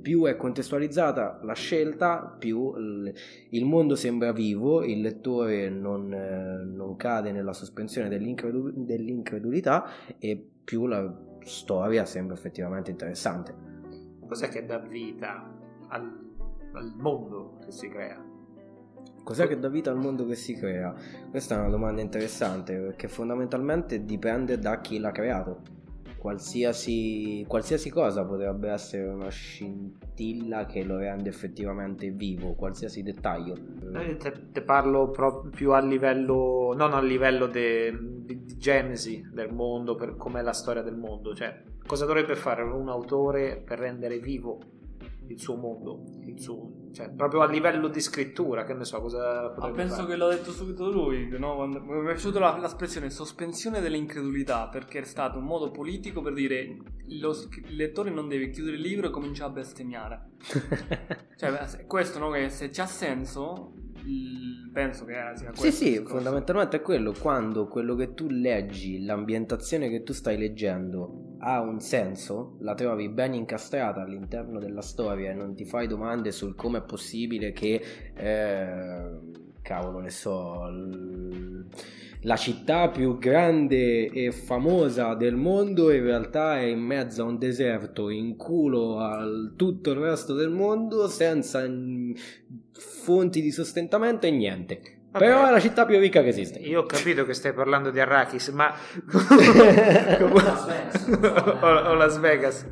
Più 0.00 0.24
è 0.24 0.36
contestualizzata 0.36 1.40
la 1.42 1.54
scelta, 1.54 2.36
più 2.38 2.72
il 3.50 3.64
mondo 3.64 3.96
sembra 3.96 4.32
vivo, 4.32 4.84
il 4.84 5.00
lettore 5.00 5.68
non, 5.68 6.12
eh, 6.12 6.64
non 6.64 6.94
cade 6.94 7.32
nella 7.32 7.52
sospensione 7.52 8.08
dell'incredul- 8.08 8.72
dell'incredulità 8.84 9.84
e 10.18 10.50
più 10.62 10.86
la 10.86 11.02
storia 11.46 12.04
sembra 12.04 12.34
effettivamente 12.34 12.90
interessante. 12.90 13.54
Cos'è 14.26 14.48
che 14.48 14.66
dà 14.66 14.78
vita 14.78 15.48
al, 15.88 16.34
al 16.72 16.94
mondo 16.96 17.58
che 17.64 17.70
si 17.70 17.88
crea? 17.88 18.22
Cos'è 19.22 19.46
che 19.46 19.58
dà 19.58 19.68
vita 19.68 19.90
al 19.90 19.96
mondo 19.96 20.26
che 20.26 20.34
si 20.34 20.54
crea? 20.54 20.94
Questa 21.30 21.54
è 21.54 21.58
una 21.58 21.68
domanda 21.68 22.00
interessante 22.00 22.76
perché 22.76 23.08
fondamentalmente 23.08 24.04
dipende 24.04 24.58
da 24.58 24.80
chi 24.80 24.98
l'ha 24.98 25.12
creato. 25.12 25.62
Qualsiasi, 26.26 27.44
qualsiasi 27.46 27.88
cosa 27.88 28.24
potrebbe 28.24 28.68
essere 28.68 29.06
una 29.06 29.28
scintilla 29.28 30.66
che 30.66 30.82
lo 30.82 30.96
rende 30.96 31.28
effettivamente 31.28 32.10
vivo, 32.10 32.54
qualsiasi 32.54 33.04
dettaglio. 33.04 33.54
Eh, 33.94 34.16
te, 34.16 34.32
te 34.50 34.60
parlo 34.62 35.10
proprio 35.10 35.74
a 35.74 35.78
livello, 35.78 36.74
non 36.76 36.94
a 36.94 37.00
livello 37.00 37.46
di 37.46 38.44
genesi 38.56 39.24
del 39.32 39.52
mondo, 39.52 39.94
per 39.94 40.16
com'è 40.16 40.42
la 40.42 40.52
storia 40.52 40.82
del 40.82 40.96
mondo. 40.96 41.32
Cioè, 41.32 41.62
cosa 41.86 42.06
dovrebbe 42.06 42.34
fare 42.34 42.62
un 42.62 42.88
autore 42.88 43.62
per 43.64 43.78
rendere 43.78 44.18
vivo 44.18 44.58
il 45.28 45.40
suo 45.40 45.56
mondo, 45.56 46.04
il 46.24 46.40
suo, 46.40 46.90
cioè, 46.92 47.10
proprio 47.10 47.40
a 47.40 47.46
livello 47.46 47.88
di 47.88 48.00
scrittura, 48.00 48.64
che 48.64 48.74
ne 48.74 48.84
so 48.84 49.00
cosa 49.00 49.50
potrebbe 49.50 49.82
ah, 49.82 49.84
penso 49.84 49.96
fare. 49.96 50.08
che 50.08 50.16
l'ha 50.16 50.28
detto 50.28 50.50
subito 50.50 50.90
lui, 50.90 51.28
no? 51.38 51.56
Quando, 51.56 51.80
mi 51.80 52.00
è 52.00 52.12
piaciuta 52.12 52.38
la, 52.38 52.58
l'espressione 52.58 53.10
sospensione 53.10 53.80
dell'incredulità, 53.80 54.68
perché 54.68 55.00
è 55.00 55.04
stato 55.04 55.38
un 55.38 55.44
modo 55.44 55.70
politico 55.70 56.20
per 56.20 56.34
dire 56.34 56.76
lo, 57.20 57.34
il 57.68 57.76
lettore 57.76 58.10
non 58.10 58.28
deve 58.28 58.50
chiudere 58.50 58.76
il 58.76 58.82
libro 58.82 59.08
e 59.08 59.10
cominciare 59.10 59.50
a 59.50 59.54
bestemmiare. 59.54 60.30
cioè, 61.36 61.86
questo 61.86 62.18
no, 62.18 62.30
che 62.30 62.48
se 62.48 62.68
c'ha 62.70 62.86
senso, 62.86 63.72
penso 64.76 65.06
che 65.06 65.14
sia 65.36 65.48
questo. 65.48 65.64
Sì, 65.64 65.72
sì, 65.72 66.02
fondamentalmente 66.04 66.76
è 66.76 66.82
quello, 66.82 67.14
quando 67.18 67.66
quello 67.66 67.94
che 67.94 68.12
tu 68.12 68.26
leggi, 68.28 69.02
l'ambientazione 69.06 69.88
che 69.88 70.02
tu 70.02 70.12
stai 70.12 70.36
leggendo 70.36 71.36
ha 71.38 71.62
un 71.62 71.80
senso, 71.80 72.58
la 72.60 72.74
trovi 72.74 73.08
ben 73.08 73.32
incastrata 73.32 74.02
all'interno 74.02 74.58
della 74.58 74.82
storia 74.82 75.30
e 75.30 75.34
non 75.34 75.54
ti 75.54 75.64
fai 75.64 75.86
domande 75.86 76.30
sul 76.30 76.54
come 76.54 76.78
è 76.78 76.82
possibile 76.82 77.52
che, 77.52 77.82
eh, 78.12 79.18
cavolo 79.62 80.00
ne 80.00 80.10
so, 80.10 80.68
l- 80.68 81.64
la 82.20 82.36
città 82.36 82.90
più 82.90 83.16
grande 83.18 84.10
e 84.10 84.30
famosa 84.30 85.14
del 85.14 85.36
mondo 85.36 85.90
in 85.90 86.02
realtà 86.02 86.58
è 86.58 86.64
in 86.64 86.80
mezzo 86.80 87.22
a 87.22 87.26
un 87.26 87.38
deserto, 87.38 88.10
in 88.10 88.36
culo 88.36 88.98
a 88.98 89.24
tutto 89.56 89.90
il 89.92 89.96
resto 89.96 90.34
del 90.34 90.50
mondo, 90.50 91.08
senza 91.08 91.64
fonti 92.78 93.40
di 93.40 93.50
sostentamento 93.50 94.26
e 94.26 94.30
niente. 94.30 94.80
Vabbè. 95.10 95.24
Però 95.24 95.46
è 95.46 95.50
la 95.50 95.60
città 95.60 95.86
più 95.86 95.98
ricca 95.98 96.22
che 96.22 96.28
esiste. 96.28 96.58
Io 96.58 96.80
ho 96.80 96.86
capito 96.86 97.24
che 97.24 97.32
stai 97.32 97.52
parlando 97.52 97.90
di 97.90 98.00
Arrakis, 98.00 98.48
ma... 98.48 98.72
o, 101.60 101.66
o 101.66 101.94
Las 101.94 102.18
Vegas. 102.18 102.66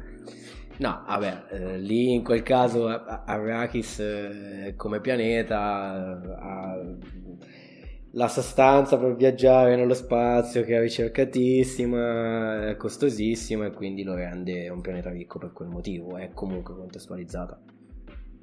No, 0.76 1.04
vabbè, 1.06 1.44
eh, 1.50 1.78
lì 1.78 2.12
in 2.12 2.24
quel 2.24 2.42
caso 2.42 2.88
Arrakis 2.88 4.00
eh, 4.00 4.74
come 4.76 5.00
pianeta 5.00 5.56
ha 5.60 6.76
la 8.16 8.28
sostanza 8.28 8.96
per 8.96 9.14
viaggiare 9.14 9.76
nello 9.76 9.94
spazio 9.94 10.62
che 10.64 10.76
è 10.76 10.80
ricercatissima, 10.80 12.68
è 12.68 12.76
costosissima 12.76 13.66
e 13.66 13.72
quindi 13.72 14.02
lo 14.02 14.14
rende 14.14 14.68
un 14.68 14.80
pianeta 14.80 15.10
ricco 15.10 15.38
per 15.38 15.52
quel 15.52 15.68
motivo, 15.68 16.16
è 16.16 16.30
comunque 16.32 16.74
contestualizzata. 16.74 17.60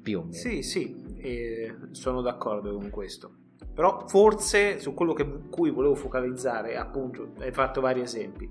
Più 0.02 0.18
o 0.18 0.22
meno. 0.22 0.34
Sì, 0.34 0.62
sì, 0.62 1.14
eh, 1.18 1.76
sono 1.92 2.20
d'accordo 2.20 2.76
con 2.76 2.90
questo. 2.90 3.36
Però 3.72 4.06
forse 4.06 4.78
su 4.78 4.92
quello 4.92 5.12
che, 5.12 5.26
cui 5.48 5.70
volevo 5.70 5.94
focalizzare, 5.94 6.76
appunto, 6.76 7.32
hai 7.38 7.52
fatto 7.52 7.80
vari 7.80 8.00
esempi. 8.00 8.50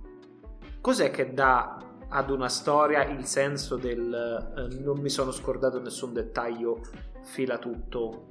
Cos'è 0.79 1.11
che 1.11 1.33
dà 1.33 1.77
ad 2.07 2.29
una 2.29 2.49
storia 2.49 3.05
il 3.05 3.25
senso 3.25 3.75
del 3.77 4.13
eh, 4.57 4.81
non 4.81 4.99
mi 4.99 5.09
sono 5.09 5.31
scordato 5.31 5.79
nessun 5.79 6.13
dettaglio, 6.13 6.81
fila 7.21 7.57
tutto, 7.57 8.29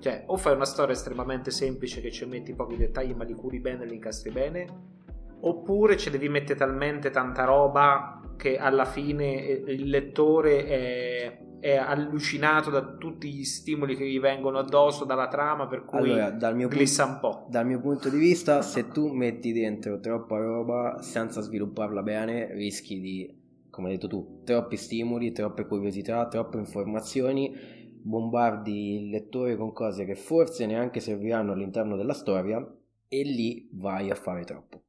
cioè, 0.00 0.24
o 0.26 0.36
fai 0.36 0.54
una 0.54 0.64
storia 0.64 0.94
estremamente 0.94 1.50
semplice 1.50 2.00
che 2.00 2.10
ci 2.10 2.24
metti 2.26 2.54
pochi 2.54 2.76
dettagli 2.76 3.14
ma 3.14 3.24
li 3.24 3.34
curi 3.34 3.60
bene 3.60 3.86
li 3.86 3.94
incastri 3.94 4.30
bene, 4.30 4.66
oppure 5.40 5.96
ci 5.96 6.10
devi 6.10 6.28
mettere 6.28 6.58
talmente 6.58 7.10
tanta 7.10 7.44
roba 7.44 8.20
che 8.44 8.58
alla 8.58 8.84
fine 8.84 9.36
il 9.36 9.88
lettore 9.88 10.66
è, 10.66 11.38
è 11.60 11.76
allucinato 11.76 12.68
da 12.68 12.82
tutti 12.96 13.32
gli 13.32 13.42
stimoli 13.42 13.96
che 13.96 14.06
gli 14.06 14.20
vengono 14.20 14.58
addosso 14.58 15.06
dalla 15.06 15.28
trama, 15.28 15.66
per 15.66 15.86
cui 15.86 16.10
allora, 16.10 16.30
dal 16.30 16.54
mio 16.54 16.68
glissa 16.68 17.06
un 17.06 17.20
po'. 17.20 17.46
Dal 17.48 17.64
mio 17.64 17.80
punto 17.80 18.10
di 18.10 18.18
vista, 18.18 18.60
se 18.60 18.88
tu 18.88 19.10
metti 19.14 19.50
dentro 19.54 19.98
troppa 19.98 20.36
roba 20.36 21.00
senza 21.00 21.40
svilupparla 21.40 22.02
bene, 22.02 22.52
rischi 22.52 23.00
di, 23.00 23.34
come 23.70 23.88
hai 23.88 23.94
detto 23.94 24.08
tu, 24.08 24.42
troppi 24.44 24.76
stimoli, 24.76 25.32
troppe 25.32 25.66
curiosità, 25.66 26.28
troppe 26.28 26.58
informazioni 26.58 27.82
bombardi 28.06 28.96
il 28.96 29.08
lettore 29.08 29.56
con 29.56 29.72
cose 29.72 30.04
che 30.04 30.16
forse 30.16 30.66
neanche 30.66 31.00
serviranno 31.00 31.52
all'interno 31.52 31.96
della 31.96 32.12
storia 32.12 32.62
e 33.08 33.22
lì 33.22 33.70
vai 33.72 34.10
a 34.10 34.14
fare 34.14 34.44
troppo. 34.44 34.83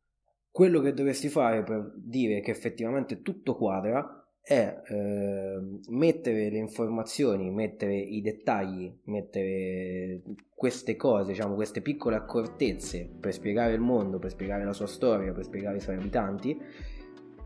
Quello 0.55 0.79
che 0.79 0.93
dovresti 0.93 1.27
fare 1.27 1.63
per 1.63 1.91
dire 1.97 2.39
che 2.39 2.49
effettivamente 2.49 3.21
tutto 3.21 3.57
quadra 3.57 4.25
è 4.41 4.83
eh, 4.87 5.59
mettere 5.89 6.49
le 6.49 6.57
informazioni, 6.57 7.51
mettere 7.51 7.97
i 7.97 8.21
dettagli, 8.21 8.89
mettere 9.03 10.21
queste 10.53 10.95
cose, 10.95 11.33
diciamo 11.33 11.55
queste 11.55 11.81
piccole 11.81 12.15
accortezze 12.15 13.05
per 13.19 13.33
spiegare 13.33 13.73
il 13.73 13.81
mondo, 13.81 14.17
per 14.17 14.31
spiegare 14.31 14.63
la 14.63 14.71
sua 14.71 14.87
storia, 14.87 15.33
per 15.33 15.43
spiegare 15.43 15.75
i 15.75 15.81
suoi 15.81 15.97
abitanti 15.97 16.57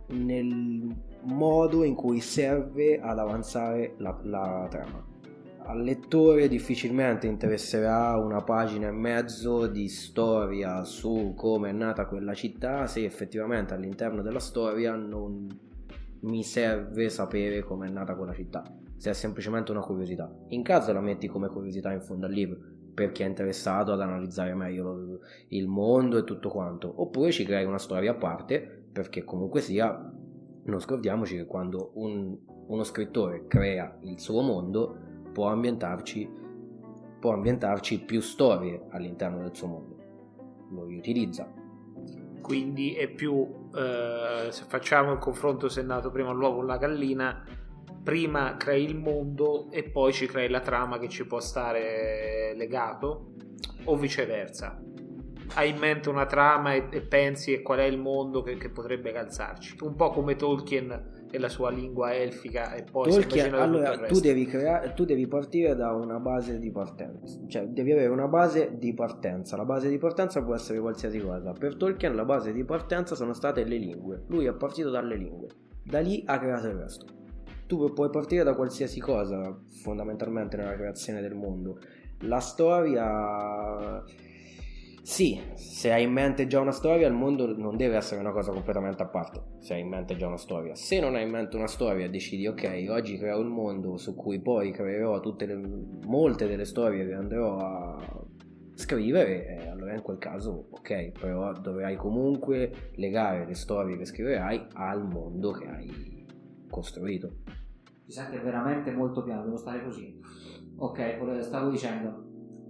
nel 0.10 0.96
modo 1.24 1.84
in 1.84 1.96
cui 1.96 2.20
serve 2.20 3.00
ad 3.00 3.18
avanzare 3.18 3.96
la, 3.98 4.20
la 4.22 4.68
trama 4.70 5.09
al 5.70 5.84
lettore 5.84 6.48
difficilmente 6.48 7.28
interesserà 7.28 8.18
una 8.18 8.42
pagina 8.42 8.88
e 8.88 8.92
mezzo 8.92 9.68
di 9.68 9.88
storia 9.88 10.84
su 10.84 11.34
come 11.36 11.70
è 11.70 11.74
nata 11.74 12.08
quella 12.08 12.34
città 12.34 12.88
se 12.88 13.06
effettivamente 13.06 13.76
all'interno 13.76 14.24
della 14.24 14.40
storia 14.40 14.96
non 14.96 15.48
mi 16.22 16.44
serve 16.44 17.10
sapere 17.10 17.62
come 17.62 17.88
è 17.88 17.92
nata 17.92 18.16
quella 18.16 18.34
città, 18.34 18.64
se 18.98 19.12
è 19.12 19.14
semplicemente 19.14 19.72
una 19.72 19.82
curiosità. 19.82 20.30
In 20.48 20.64
caso 20.64 20.92
la 20.92 21.02
metti 21.02 21.28
come 21.28 21.50
curiosità 21.50 21.94
in 21.94 22.02
fondo 22.02 22.26
al 22.26 22.34
libro 22.34 22.60
per 22.96 23.12
chi 23.12 23.22
è 23.22 23.28
interessato 23.28 23.94
ad 23.94 24.02
analizzare 24.02 24.56
meglio 24.56 25.20
il 25.50 25.68
mondo 25.68 26.18
e 26.18 26.24
tutto 26.24 26.50
quanto, 26.50 26.92
oppure 26.96 27.32
ci 27.32 27.46
crei 27.46 27.64
una 27.64 27.78
storia 27.78 28.12
a 28.12 28.16
parte 28.16 28.86
perché 28.92 29.24
comunque 29.24 29.62
sia, 29.62 30.12
non 30.64 30.80
scordiamoci 30.80 31.36
che 31.36 31.46
quando 31.46 31.92
un, 31.94 32.36
uno 32.68 32.84
scrittore 32.84 33.46
crea 33.48 34.00
il 34.02 34.20
suo 34.20 34.42
mondo 34.42 35.09
può 35.32 35.48
ambientarci, 35.48 36.30
può 37.20 37.34
ambientarci 37.34 38.00
più 38.00 38.22
storie 38.22 38.86
all'interno 38.90 39.42
del 39.42 39.56
suo 39.56 39.68
mondo. 39.68 39.96
Lo 40.72 40.86
riutilizza. 40.86 41.52
Quindi 42.42 42.94
è 42.94 43.08
più, 43.08 43.70
eh, 43.76 44.48
se 44.52 44.64
facciamo 44.68 45.14
il 45.14 45.20
confronto 45.20 45.70
se 45.70 45.82
è 45.82 45.84
nato 45.84 46.10
prima 46.10 46.32
l'uovo 46.32 46.60
o 46.60 46.64
la 46.64 46.78
gallina, 46.78 47.44
prima 48.04 48.56
crei 48.58 48.86
il 48.86 48.96
mondo 48.96 49.70
e 49.72 49.84
poi 49.84 50.14
ci 50.14 50.26
crei 50.26 50.50
la 50.50 50.62
trama 50.62 50.98
che 50.98 51.10
ci 51.10 51.28
può 51.28 51.40
stare 51.40 52.54
legato 52.56 53.34
o 53.86 53.96
viceversa 53.96 54.82
hai 55.56 55.70
in 55.70 55.78
mente 55.78 56.10
una 56.10 56.26
trama 56.26 56.74
e, 56.74 56.88
e 56.92 57.02
pensi 57.02 57.54
a 57.54 57.62
qual 57.62 57.80
è 57.80 57.84
il 57.84 57.98
mondo 57.98 58.42
che, 58.42 58.58
che, 58.58 58.70
potrebbe 58.70 59.12
calzarci 59.12 59.78
un 59.82 59.96
po' 59.96 60.10
come 60.12 60.36
Tolkien 60.36 61.19
e 61.32 61.38
la 61.38 61.50
sua 61.50 61.70
lingua 61.70 62.14
elfica 62.14 62.74
e 62.74 62.84
poi 62.84 63.10
Tolkien, 63.10 63.54
allora 63.54 63.98
tu 64.08 64.20
devi, 64.20 64.46
crea- 64.46 64.92
tu 64.92 65.06
devi 65.06 65.28
partire 65.28 65.76
da 65.76 65.94
una 65.94 66.20
base 66.20 66.58
di 66.60 66.72
partenza 66.72 67.40
cioè 67.48 67.68
devi 67.68 67.92
avere 67.92 68.10
una 68.10 68.28
base 68.28 68.78
di 68.78 68.94
partenza. 68.94 69.56
La 69.58 69.66
base 69.66 69.90
di 69.90 69.98
partenza 69.98 70.44
può 70.44 70.56
essere 70.56 70.80
qualsiasi 70.80 71.20
cosa. 71.20 71.52
Per 71.52 71.76
Tolkien 71.76 72.16
la 72.16 72.26
base 72.26 72.54
di 72.54 72.64
partenza 72.64 73.16
sono 73.16 73.34
state 73.34 73.64
le 73.64 73.78
lingue. 73.78 74.24
Lui 74.28 74.46
è 74.46 74.54
partito 74.54 74.90
dalle 74.90 75.16
lingue. 75.16 75.48
Da 75.84 76.00
lì 76.00 76.24
ha 76.26 76.38
creato 76.40 76.68
il 76.68 76.74
resto. 76.76 77.06
Tu 77.66 77.94
puoi 77.94 78.10
partire 78.10 78.44
da 78.44 78.56
qualsiasi 78.56 79.00
cosa 79.00 79.56
fondamentalmente 79.82 80.58
nella 80.58 80.76
creazione 80.76 81.22
del 81.22 81.36
mondo. 81.36 81.80
La 82.22 82.40
storia 82.40 84.04
sì, 85.02 85.40
se 85.56 85.92
hai 85.92 86.04
in 86.04 86.12
mente 86.12 86.46
già 86.48 86.60
una 86.60 86.72
storia, 86.72 87.08
il 87.08 87.14
mondo 87.14 87.56
non 87.56 87.78
deve 87.78 87.96
essere 87.96 88.20
una 88.20 88.32
cosa 88.32 88.52
completamente 88.52 89.02
a 89.02 89.08
parte. 89.08 89.44
Se 89.60 89.74
hai 89.74 89.82
in 89.82 89.88
mente 89.88 90.16
già 90.16 90.28
una 90.28 90.38
storia, 90.38 90.76
se 90.76 91.00
non 91.00 91.16
hai 91.16 91.24
in 91.24 91.30
mente 91.30 91.56
una 91.56 91.68
storia, 91.68 92.10
decidi 92.10 92.48
ok, 92.48 92.86
oggi 92.90 93.18
creo 93.18 93.40
un 93.40 93.48
mondo 93.48 93.98
su 93.98 94.16
cui 94.16 94.40
poi 94.40 94.72
creerò 94.72 95.22
le, 95.22 95.62
molte 96.06 96.48
delle 96.48 96.66
storie 96.66 97.08
che 97.08 97.14
andrò 97.14 97.58
a 97.58 98.26
scrivere, 98.76 99.46
eh, 99.46 99.68
allora 99.68 99.94
in 99.94 100.02
quel 100.02 100.18
caso 100.18 100.68
ok, 100.72 101.12
però 101.20 101.52
dovrai 101.54 101.96
comunque 101.96 102.92
legare 102.96 103.46
le 103.46 103.56
storie 103.56 103.98
che 103.98 104.06
scriverai 104.06 104.68
al 104.74 105.06
mondo 105.06 105.52
che 105.52 105.68
hai 105.68 106.26
costruito. 106.70 107.38
Si 108.06 108.12
sente 108.12 108.40
veramente 108.40 108.92
molto 108.92 109.24
piano, 109.24 109.44
devo 109.44 109.58
stare 109.58 109.84
così. 109.84 110.20
Ok, 110.78 111.42
stavo 111.42 111.70
dicendo, 111.70 112.29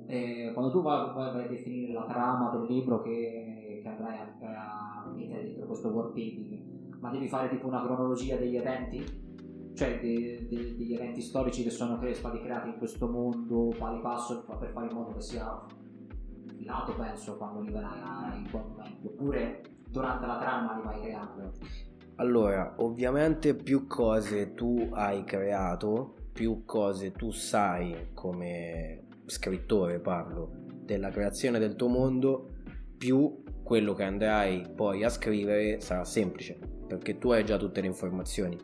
eh, 0.10 0.50
quando 0.54 0.72
tu 0.72 0.82
vai, 0.82 1.13
vai- 1.13 1.46
a 1.46 1.48
definire 1.48 1.94
la 1.94 2.06
trama 2.06 2.50
del 2.50 2.66
libro 2.68 3.00
che, 3.04 3.80
che 3.84 3.88
andrai 3.88 4.18
a, 4.18 5.04
a 5.04 5.12
mettere 5.13 5.44
dentro 5.44 5.68
questo 5.68 5.89
world 5.89 6.13
building, 6.13 6.98
ma 7.00 7.12
devi 7.12 7.28
fare 7.28 7.48
tipo 7.50 7.68
una 7.68 7.84
cronologia 7.84 8.36
degli 8.36 8.56
eventi? 8.56 9.06
Cioè 9.75 10.00
de- 10.00 10.48
de- 10.50 10.75
degli 10.75 10.96
eventi 10.96 11.22
storici 11.22 11.62
che 11.62 11.70
sono 11.70 12.00
stati 12.13 12.42
creati 12.42 12.70
in 12.70 12.78
questo 12.80 13.08
mondo, 13.08 13.72
pari 13.78 14.01
passo, 14.01 14.44
per 14.60 14.72
fare 14.72 14.88
in 14.88 14.96
modo 14.96 15.13
che 15.13 15.22
sia 15.22 15.63
filato, 16.58 16.96
penso, 16.96 17.38
quando 17.38 17.60
arriverai 17.60 18.39
in 18.39 18.50
quel 18.50 18.63
momento. 18.68 19.08
Oppure 19.10 19.62
durante 19.88 20.25
la 20.25 20.39
trama 20.39 20.75
li 20.75 20.82
vai 20.82 21.01
creando. 21.01 21.51
Allora, 22.16 22.74
ovviamente 22.78 23.54
più 23.54 23.86
cose 23.86 24.56
tu 24.56 24.89
hai 24.92 25.24
creato, 25.24 26.16
più 26.34 26.66
cose 26.66 27.12
tu 27.12 27.30
sai 27.30 28.10
come 28.13 29.04
scrittore 29.29 30.00
parlo 30.00 30.51
della 30.83 31.09
creazione 31.09 31.59
del 31.59 31.75
tuo 31.75 31.88
mondo, 31.88 32.55
più 32.98 33.43
quello 33.63 33.93
che 33.93 34.03
andrai 34.03 34.65
poi 34.75 35.03
a 35.03 35.09
scrivere 35.09 35.79
sarà 35.79 36.03
semplice, 36.03 36.57
perché 36.88 37.17
tu 37.17 37.29
hai 37.31 37.45
già 37.45 37.57
tutte 37.57 37.81
le 37.81 37.88
informazioni. 37.88 38.57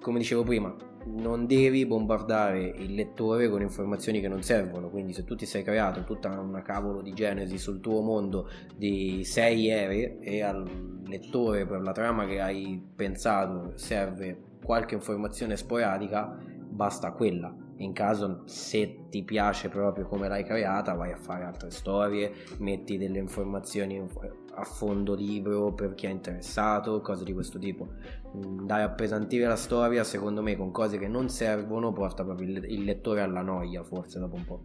Come 0.00 0.18
dicevo 0.18 0.42
prima, 0.42 0.74
non 1.04 1.46
devi 1.46 1.84
bombardare 1.86 2.60
il 2.60 2.94
lettore 2.94 3.48
con 3.48 3.60
informazioni 3.60 4.20
che 4.20 4.28
non 4.28 4.42
servono, 4.42 4.88
quindi 4.88 5.12
se 5.12 5.24
tu 5.24 5.34
ti 5.34 5.46
sei 5.46 5.62
creato 5.62 6.04
tutta 6.04 6.28
una 6.40 6.62
cavolo 6.62 7.02
di 7.02 7.12
genesi 7.12 7.58
sul 7.58 7.80
tuo 7.80 8.00
mondo 8.00 8.48
di 8.74 9.22
6 9.24 9.68
ere 9.68 10.18
e 10.20 10.42
al 10.42 11.00
lettore 11.06 11.66
per 11.66 11.82
la 11.82 11.92
trama 11.92 12.26
che 12.26 12.40
hai 12.40 12.82
pensato 12.94 13.72
serve 13.76 14.50
qualche 14.64 14.94
informazione 14.94 15.56
sporadica, 15.56 16.38
basta 16.68 17.12
quella. 17.12 17.61
In 17.76 17.92
caso 17.92 18.42
se 18.44 19.08
ti 19.08 19.24
piace 19.24 19.68
proprio 19.68 20.06
come 20.06 20.28
l'hai 20.28 20.44
creata, 20.44 20.94
vai 20.94 21.12
a 21.12 21.16
fare 21.16 21.44
altre 21.44 21.70
storie, 21.70 22.32
metti 22.58 22.96
delle 22.96 23.18
informazioni 23.18 24.06
a 24.54 24.64
fondo 24.64 25.14
libro 25.14 25.72
per 25.72 25.94
chi 25.94 26.06
è 26.06 26.10
interessato, 26.10 27.00
cose 27.00 27.24
di 27.24 27.32
questo 27.32 27.58
tipo. 27.58 27.88
Mm, 28.36 28.68
a 28.70 28.82
appesantire 28.82 29.46
la 29.46 29.56
storia, 29.56 30.04
secondo 30.04 30.42
me, 30.42 30.56
con 30.56 30.70
cose 30.70 30.98
che 30.98 31.08
non 31.08 31.28
servono, 31.28 31.92
porta 31.92 32.24
proprio 32.24 32.48
il 32.48 32.82
il 32.82 32.84
lettore 32.84 33.22
alla 33.22 33.42
noia, 33.42 33.82
forse 33.82 34.18
dopo 34.18 34.36
un 34.36 34.44
po'. 34.44 34.64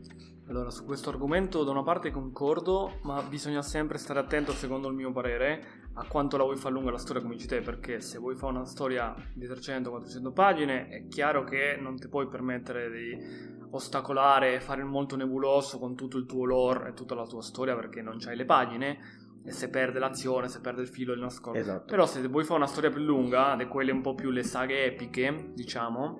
Allora, 0.50 0.70
su 0.70 0.86
questo 0.86 1.10
argomento 1.10 1.64
da 1.64 1.72
una 1.72 1.84
parte 1.84 2.10
concordo, 2.10 3.00
ma 3.04 3.22
bisogna 3.22 3.62
sempre 3.62 3.98
stare 3.98 4.20
attento, 4.20 4.54
secondo 4.54 4.88
il 4.88 4.96
mio 4.96 5.12
parere, 5.12 5.90
a 5.94 6.06
quanto 6.08 6.38
la 6.38 6.44
vuoi 6.44 6.56
far 6.56 6.72
lunga 6.72 6.92
la 6.92 6.98
storia 6.98 7.22
come 7.22 7.36
dici 7.36 7.48
te, 7.48 7.60
perché 7.60 8.00
se 8.00 8.18
vuoi 8.18 8.36
fare 8.36 8.54
una 8.54 8.66
storia 8.66 9.14
di 9.34 9.46
300-400 9.46 10.32
pagine, 10.32 10.88
è 10.88 11.08
chiaro 11.08 11.44
che 11.44 11.78
non 11.80 11.98
ti 11.98 12.08
puoi 12.08 12.28
permettere 12.28 12.90
di 12.90 13.56
ostacolare 13.72 14.54
e 14.54 14.62
fare 14.62 14.84
molto 14.84 15.18
nebuloso 15.18 15.80
con 15.80 15.96
tutto 15.96 16.18
il 16.18 16.26
tuo 16.26 16.46
lore 16.46 16.90
e 16.90 16.94
tutta 16.94 17.16
la 17.16 17.26
tua 17.26 17.42
storia 17.42 17.76
perché 17.76 18.02
non 18.02 18.18
c'hai 18.18 18.38
le 18.38 18.46
pagine 18.46 19.27
e 19.48 19.52
se 19.54 19.70
perde 19.70 19.98
l'azione, 19.98 20.50
se 20.50 20.60
perde 20.60 20.82
il 20.82 20.90
filo 20.90 21.14
il 21.14 21.22
nascosto. 21.22 21.58
Esatto. 21.58 21.86
Però 21.86 22.06
se 22.06 22.28
vuoi 22.28 22.44
fare 22.44 22.60
una 22.60 22.68
storia 22.68 22.90
più 22.90 23.00
lunga, 23.00 23.56
di 23.56 23.66
quelle 23.68 23.94
un 23.94 24.02
po' 24.02 24.14
più 24.14 24.30
le 24.30 24.44
saghe 24.44 24.84
epiche, 24.84 25.52
diciamo, 25.54 26.20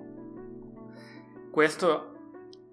questo 1.50 2.14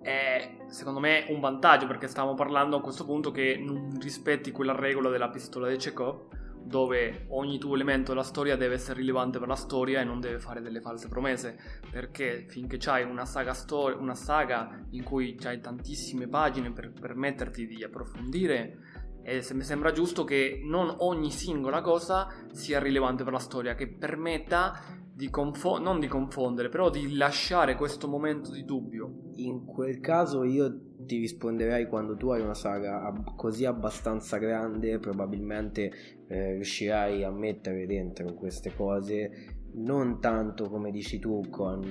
è 0.01 0.55
secondo 0.67 1.01
me 1.01 1.25
un 1.27 1.41
vantaggio 1.41 1.87
perché 1.87 2.07
stavamo 2.07 2.35
parlando 2.35 2.77
a 2.77 2.81
questo 2.81 3.03
punto 3.03 3.31
che 3.31 3.57
non 3.57 3.97
rispetti 3.99 4.51
quella 4.51 4.73
regola 4.73 5.09
della 5.09 5.29
pistola 5.29 5.67
di 5.67 5.75
Chekhov 5.75 6.27
dove 6.63 7.25
ogni 7.29 7.59
tuo 7.59 7.75
elemento 7.75 8.11
della 8.11 8.23
storia 8.23 8.55
deve 8.55 8.75
essere 8.75 8.99
rilevante 8.99 9.39
per 9.39 9.47
la 9.47 9.55
storia 9.55 9.99
e 9.99 10.03
non 10.03 10.19
deve 10.19 10.39
fare 10.39 10.61
delle 10.61 10.79
false 10.79 11.09
promesse 11.09 11.57
perché 11.91 12.45
finché 12.47 12.77
c'hai 12.77 13.03
una 13.03 13.25
saga, 13.25 13.53
stor- 13.53 13.99
una 13.99 14.15
saga 14.15 14.85
in 14.91 15.03
cui 15.03 15.35
c'hai 15.35 15.59
tantissime 15.59 16.27
pagine 16.27 16.71
per 16.71 16.93
permetterti 16.93 17.67
di 17.67 17.83
approfondire 17.83 18.84
e 19.27 19.41
se 19.41 19.55
mi 19.55 19.63
sembra 19.63 19.91
giusto 19.91 20.23
che 20.23 20.61
non 20.63 20.93
ogni 20.99 21.31
singola 21.31 21.81
cosa 21.81 22.27
sia 22.51 22.79
rilevante 22.79 23.23
per 23.23 23.33
la 23.33 23.39
storia 23.39 23.73
che 23.73 23.87
permetta 23.87 24.79
di 25.11 25.31
confo- 25.31 25.79
non 25.79 25.99
di 25.99 26.07
confondere 26.07 26.69
però 26.69 26.91
di 26.91 27.15
lasciare 27.15 27.75
questo 27.75 28.07
momento 28.07 28.51
di 28.51 28.63
dubbio. 28.63 29.31
In 29.37 29.65
quel 29.65 29.99
caso 29.99 30.43
io 30.43 30.93
ti 30.99 31.17
risponderei 31.17 31.87
quando 31.87 32.15
tu 32.15 32.29
hai 32.29 32.41
una 32.41 32.53
saga 32.53 33.01
ab- 33.01 33.35
così 33.35 33.65
abbastanza 33.65 34.37
grande, 34.37 34.99
probabilmente 34.99 35.91
eh, 36.27 36.53
riuscirai 36.53 37.23
a 37.23 37.31
mettere 37.31 37.87
dentro 37.87 38.31
queste 38.33 38.75
cose 38.75 39.63
non 39.77 40.21
tanto 40.21 40.69
come 40.69 40.91
dici 40.91 41.19
tu 41.19 41.49
con 41.49 41.83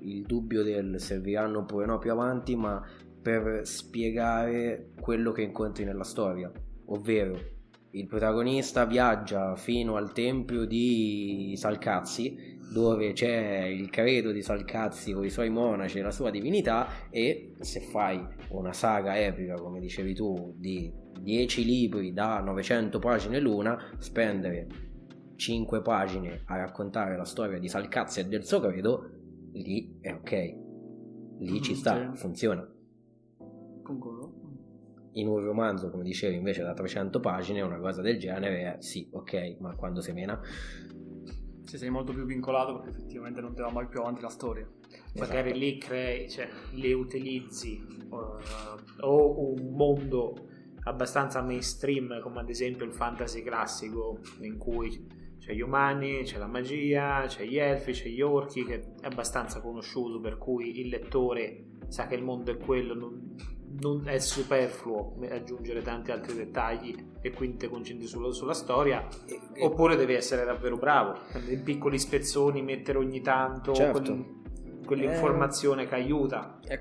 il 0.00 0.22
dubbio 0.22 0.62
del 0.62 1.00
serviranno 1.00 1.60
oppure 1.60 1.84
no 1.84 1.98
più 1.98 2.12
avanti, 2.12 2.56
ma 2.56 2.82
per 3.20 3.66
spiegare 3.66 4.92
quello 5.00 5.32
che 5.32 5.42
incontri 5.42 5.84
nella 5.84 6.04
storia, 6.04 6.50
ovvero 6.86 7.54
il 7.90 8.06
protagonista 8.06 8.84
viaggia 8.84 9.56
fino 9.56 9.96
al 9.96 10.12
tempio 10.12 10.66
di 10.66 11.54
Salcazzi 11.56 12.58
dove 12.72 13.12
c'è 13.12 13.64
il 13.64 13.88
credo 13.90 14.32
di 14.32 14.42
Salcazzi 14.42 15.12
con 15.12 15.24
i 15.24 15.30
suoi 15.30 15.48
monaci 15.50 15.98
e 15.98 16.02
la 16.02 16.10
sua 16.10 16.30
divinità 16.30 17.08
e 17.10 17.54
se 17.60 17.80
fai 17.80 18.22
una 18.48 18.72
saga 18.72 19.18
epica 19.18 19.54
come 19.54 19.80
dicevi 19.80 20.14
tu 20.14 20.52
di 20.56 20.92
10 21.18 21.64
libri 21.64 22.12
da 22.12 22.40
900 22.40 22.98
pagine 22.98 23.40
l'una 23.40 23.78
spendere 23.98 24.66
5 25.36 25.80
pagine 25.80 26.42
a 26.46 26.56
raccontare 26.56 27.16
la 27.16 27.24
storia 27.24 27.58
di 27.58 27.68
Salcazzi 27.68 28.20
e 28.20 28.24
del 28.24 28.44
suo 28.44 28.60
credo 28.60 29.10
lì 29.52 29.98
è 30.00 30.12
ok. 30.12 30.64
Lì 31.38 31.60
ci 31.60 31.74
sta, 31.74 32.14
funziona. 32.14 32.66
Concordo 33.82 34.25
in 35.16 35.28
un 35.28 35.40
romanzo 35.40 35.90
come 35.90 36.04
dicevi 36.04 36.36
invece 36.36 36.62
da 36.62 36.72
300 36.72 37.20
pagine 37.20 37.60
una 37.60 37.78
cosa 37.78 38.02
del 38.02 38.18
genere 38.18 38.76
è 38.76 38.82
sì 38.82 39.08
ok 39.10 39.56
ma 39.60 39.74
quando 39.74 40.00
si 40.00 40.12
mena 40.12 40.40
se 41.62 41.78
sei 41.78 41.90
molto 41.90 42.12
più 42.12 42.24
vincolato 42.24 42.74
perché 42.74 42.90
effettivamente 42.90 43.40
non 43.40 43.54
te 43.54 43.62
va 43.62 43.70
mai 43.70 43.86
più 43.86 44.00
avanti 44.00 44.20
la 44.20 44.28
storia 44.28 44.68
magari 45.14 45.50
Esatto. 45.50 45.64
lì 45.64 45.78
crei, 45.78 46.30
cioè, 46.30 46.48
le 46.72 46.92
utilizzi 46.92 47.84
eh, 48.00 49.00
o 49.00 49.52
un 49.52 49.72
mondo 49.74 50.48
abbastanza 50.84 51.42
mainstream 51.42 52.20
come 52.20 52.40
ad 52.40 52.48
esempio 52.48 52.84
il 52.84 52.92
fantasy 52.92 53.42
classico 53.42 54.20
in 54.40 54.56
cui 54.56 55.24
c'è 55.38 55.52
gli 55.54 55.60
umani, 55.60 56.22
c'è 56.22 56.38
la 56.38 56.46
magia, 56.46 57.24
c'è 57.26 57.44
gli 57.44 57.56
elfi, 57.56 57.92
c'è 57.92 58.08
gli 58.08 58.20
orchi 58.20 58.64
che 58.64 58.80
è 59.00 59.06
abbastanza 59.06 59.60
conosciuto 59.60 60.20
per 60.20 60.38
cui 60.38 60.80
il 60.80 60.88
lettore 60.88 61.64
sa 61.88 62.06
che 62.06 62.14
il 62.14 62.22
mondo 62.22 62.52
è 62.52 62.56
quello, 62.56 62.94
non, 62.94 63.34
non 63.80 64.08
è 64.08 64.18
superfluo 64.18 65.16
aggiungere 65.28 65.82
tanti 65.82 66.10
altri 66.10 66.34
dettagli 66.34 66.94
e 67.20 67.30
quindi 67.32 67.58
ti 67.58 67.68
concentri 67.68 68.06
solo 68.06 68.32
sulla 68.32 68.54
storia 68.54 69.06
E- 69.26 69.40
e- 69.54 69.64
oppure 69.64 69.96
devi 69.96 70.14
essere 70.14 70.44
davvero 70.44 70.76
bravo 70.76 71.18
in 71.48 71.62
piccoli 71.62 71.98
spezzoni 71.98 72.62
mettere 72.62 72.98
ogni 72.98 73.20
tanto 73.20 73.74
Certo. 73.74 74.00
quel- 74.00 74.24
quell'informazione 74.86 75.86
che 75.86 75.94
aiuta 75.94 76.60
È, 76.64 76.78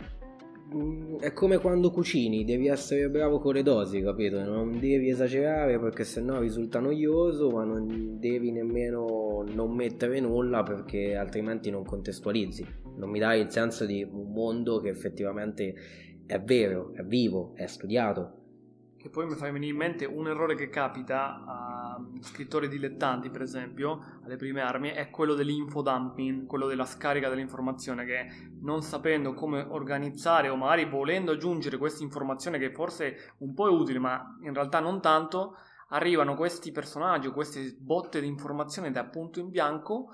mm, 0.76 1.18
è 1.20 1.34
come 1.34 1.58
quando 1.58 1.90
cucini, 1.92 2.46
devi 2.46 2.68
essere 2.68 3.10
bravo 3.10 3.40
con 3.40 3.54
le 3.56 3.64
dosi, 3.64 4.02
capito? 4.02 4.42
Non 4.44 4.72
devi 4.80 5.10
esagerare 5.10 5.80
perché 5.80 6.04
sennò 6.04 6.40
risulta 6.40 6.80
noioso, 6.80 7.50
ma 7.50 7.64
non 7.64 8.20
devi 8.20 8.52
nemmeno 8.52 9.44
non 9.54 9.74
mettere 9.76 10.20
nulla 10.20 10.62
perché 10.64 11.16
altrimenti 11.16 11.70
non 11.72 11.84
contestualizzi. 11.84 12.66
Non 12.98 13.10
mi 13.10 13.20
dai 13.20 13.42
il 13.42 13.52
senso 13.52 13.86
di 13.86 14.04
un 14.10 14.32
mondo 14.32 14.80
che 14.80 14.90
effettivamente 14.90 15.74
è 16.26 16.42
vero, 16.42 16.94
è 16.94 17.04
vivo, 17.04 17.54
è 17.56 17.68
studiato. 17.68 18.44
Che 18.98 19.10
poi 19.12 19.28
mi 19.28 19.36
fa 19.36 19.52
venire 19.52 19.72
in 19.72 19.78
mente 19.78 20.06
un 20.06 20.28
errore 20.28 20.56
che 20.56 20.70
capita 20.70 21.44
a 21.46 22.02
scrittori 22.22 22.68
dilettanti, 22.68 23.30
per 23.30 23.44
esempio, 23.44 24.20
alle 24.24 24.36
prime 24.36 24.62
armi, 24.62 24.90
è 24.90 25.12
quello 25.12 25.36
dell'infodumping, 25.36 26.48
quello 26.48 26.66
della 26.66 26.86
scarica 26.86 27.30
dell'informazione, 27.30 28.06
che 28.06 28.26
non 28.62 28.82
sapendo 28.82 29.36
come 29.36 29.64
organizzare 29.70 30.50
o 30.50 30.56
magari 30.56 30.86
volendo 30.86 31.34
aggiungere 31.34 31.78
questa 31.78 32.04
informazione 32.04 32.58
che 32.58 32.72
forse 32.72 33.34
un 33.40 33.54
po' 33.54 33.68
è 33.68 33.72
utile, 33.72 34.00
ma 34.00 34.38
in 34.42 34.54
realtà 34.54 34.80
non 34.80 35.00
tanto, 35.02 35.56
arrivano 35.90 36.36
questi 36.36 36.72
personaggi 36.72 37.28
o 37.28 37.32
queste 37.32 37.76
botte 37.80 38.20
di 38.20 38.28
informazione 38.28 38.90
da 38.90 39.06
punto 39.06 39.40
in 39.40 39.50
bianco 39.52 40.10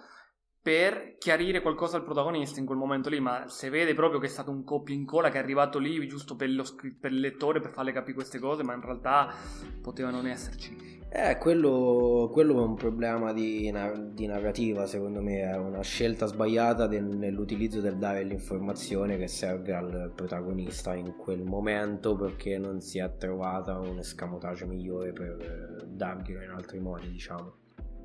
per 0.61 1.15
chiarire 1.17 1.61
qualcosa 1.61 1.97
al 1.97 2.03
protagonista 2.03 2.59
in 2.59 2.67
quel 2.67 2.77
momento 2.77 3.09
lì, 3.09 3.19
ma 3.19 3.47
se 3.47 3.69
vede 3.69 3.95
proprio 3.95 4.19
che 4.19 4.27
è 4.27 4.29
stato 4.29 4.51
un 4.51 4.63
copia 4.63 4.93
e 4.93 4.97
incolla 4.97 5.29
che 5.29 5.37
è 5.37 5.41
arrivato 5.41 5.79
lì 5.79 6.07
giusto 6.07 6.35
per, 6.35 6.49
lo, 6.49 6.63
per 6.99 7.11
il 7.11 7.19
lettore 7.19 7.59
per 7.59 7.71
farle 7.71 7.91
capire 7.91 8.13
queste 8.13 8.37
cose, 8.37 8.61
ma 8.61 8.73
in 8.75 8.81
realtà 8.81 9.33
poteva 9.81 10.11
non 10.11 10.27
esserci. 10.27 10.99
Eh, 11.13 11.37
quello, 11.39 12.29
quello 12.31 12.61
è 12.61 12.65
un 12.65 12.75
problema 12.75 13.33
di, 13.33 13.73
di, 14.13 14.25
narrativa, 14.27 14.85
secondo 14.85 15.21
me, 15.21 15.41
è 15.41 15.57
una 15.57 15.81
scelta 15.81 16.25
sbagliata 16.25 16.87
del, 16.87 17.03
nell'utilizzo 17.03 17.81
del 17.81 17.97
dare 17.97 18.23
l'informazione 18.23 19.17
che 19.17 19.27
serve 19.27 19.73
al 19.73 20.13
protagonista 20.15 20.93
in 20.93 21.15
quel 21.17 21.43
momento 21.43 22.15
perché 22.15 22.57
non 22.57 22.79
si 22.79 22.99
è 22.99 23.17
trovata 23.17 23.77
un 23.77 23.97
escamotage 23.97 24.65
migliore 24.65 25.11
per 25.11 25.85
darglielo 25.85 26.43
in 26.43 26.49
altri 26.51 26.79
modi, 26.79 27.11
diciamo. 27.11 27.60